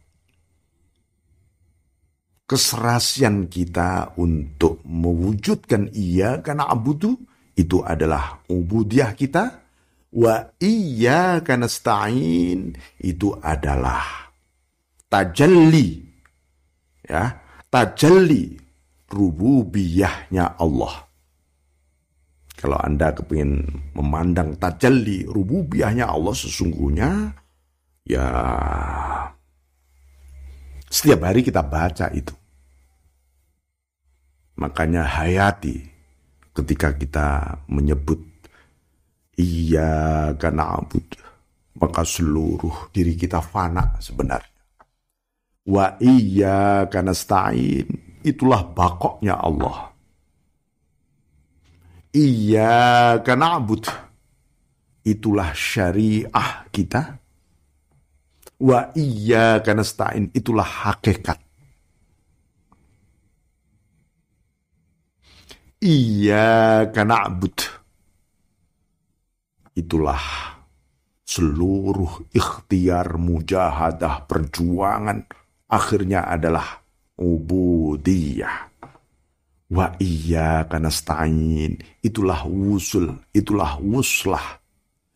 Keserasian 2.46 3.50
kita 3.50 4.14
untuk 4.22 4.86
mewujudkan 4.86 5.90
ia 5.90 6.38
karena 6.38 6.70
abudu 6.70 7.18
itu 7.58 7.82
adalah 7.82 8.38
ubudiyah 8.46 9.18
kita. 9.18 9.66
Wa 10.14 10.46
iya 10.62 11.42
karena 11.42 11.66
stain 11.66 12.74
itu 13.02 13.34
adalah 13.42 14.30
tajalli 15.10 16.02
ya 17.06 17.34
tajalli 17.66 18.54
rububiyahnya 19.10 20.54
Allah. 20.54 21.06
Kalau 22.58 22.78
Anda 22.78 23.10
kepingin 23.10 23.66
memandang 23.94 24.54
tajalli 24.58 25.26
rububiyahnya 25.26 26.10
Allah 26.10 26.34
sesungguhnya 26.34 27.39
ya 28.10 28.26
setiap 30.90 31.22
hari 31.22 31.46
kita 31.46 31.62
baca 31.62 32.10
itu 32.10 32.34
Makanya 34.60 35.08
hayati 35.08 35.80
ketika 36.52 36.92
kita 36.92 37.28
menyebut 37.72 38.20
iya 39.40 40.28
karena 40.36 40.76
abud 40.76 41.08
maka 41.80 42.04
seluruh 42.04 42.92
diri 42.92 43.16
kita 43.16 43.40
fana 43.40 43.96
sebenarnya. 43.96 44.60
Wa 45.64 45.96
iya 45.96 46.84
karena 46.92 47.16
stain 47.16 47.88
itulah 48.20 48.60
bakoknya 48.68 49.40
Allah. 49.40 49.88
Iya 52.12 53.16
karena 53.24 53.56
abud 53.56 53.88
itulah 55.08 55.56
syariah 55.56 56.68
kita. 56.68 57.16
Wa 58.60 58.92
iya 58.92 59.64
karena 59.64 59.80
stain 59.80 60.28
itulah 60.36 60.68
hakikat 60.68 61.40
Iya 65.80 66.92
karena 66.92 67.24
abud. 67.24 67.56
Itulah 69.72 70.20
seluruh 71.24 72.28
ikhtiar 72.36 73.16
mujahadah 73.16 74.28
perjuangan 74.28 75.24
akhirnya 75.72 76.28
adalah 76.28 76.84
ubudiyah. 77.16 78.68
Wa 79.72 79.96
iya 79.96 80.68
karena 80.68 80.92
stain. 80.92 81.80
Itulah 82.04 82.44
wusul, 82.44 83.16
itulah 83.32 83.80
wuslah, 83.80 84.60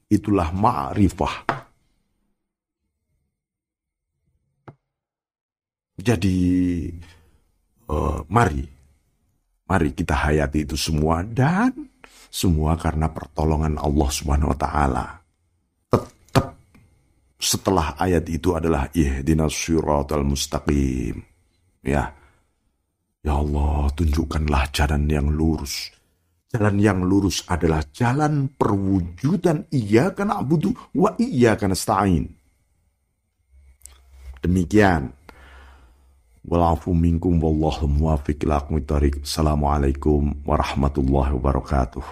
itulah 0.08 0.48
ma'rifah. 0.48 1.63
Jadi, 6.04 6.36
uh, 7.88 8.20
mari 8.28 8.74
Mari 9.64 9.96
kita 9.96 10.28
hayati 10.28 10.68
itu 10.68 10.76
semua 10.76 11.24
dan 11.24 11.72
semua 12.28 12.76
karena 12.76 13.08
pertolongan 13.08 13.80
Allah 13.80 14.08
Subhanahu 14.12 14.52
wa 14.52 14.58
taala. 14.60 15.06
Tetap 15.88 16.52
setelah 17.40 17.96
ayat 17.96 18.28
itu 18.28 18.52
adalah 18.52 18.92
ihdinas 18.92 19.56
siratal 19.56 20.20
mustaqim. 20.20 21.16
Ya. 21.80 22.12
Ya 23.24 23.32
Allah, 23.32 23.88
tunjukkanlah 23.96 24.68
jalan 24.68 25.08
yang 25.08 25.32
lurus. 25.32 25.88
Jalan 26.52 26.76
yang 26.76 27.00
lurus 27.00 27.40
adalah 27.48 27.80
jalan 27.88 28.52
perwujudan 28.52 29.64
iya 29.72 30.12
karena 30.12 30.44
abudu 30.44 30.76
wa 30.92 31.16
iya 31.16 31.56
karena 31.56 31.72
stain. 31.72 32.28
Demikian 34.44 35.08
Walafu 36.44 36.92
minkum 36.92 37.40
wallahu 37.40 37.88
muwafiq 37.88 38.44
ila 38.44 38.60
Assalamualaikum 39.24 40.44
warahmatullahi 40.44 41.32
wabarakatuh. 41.40 42.04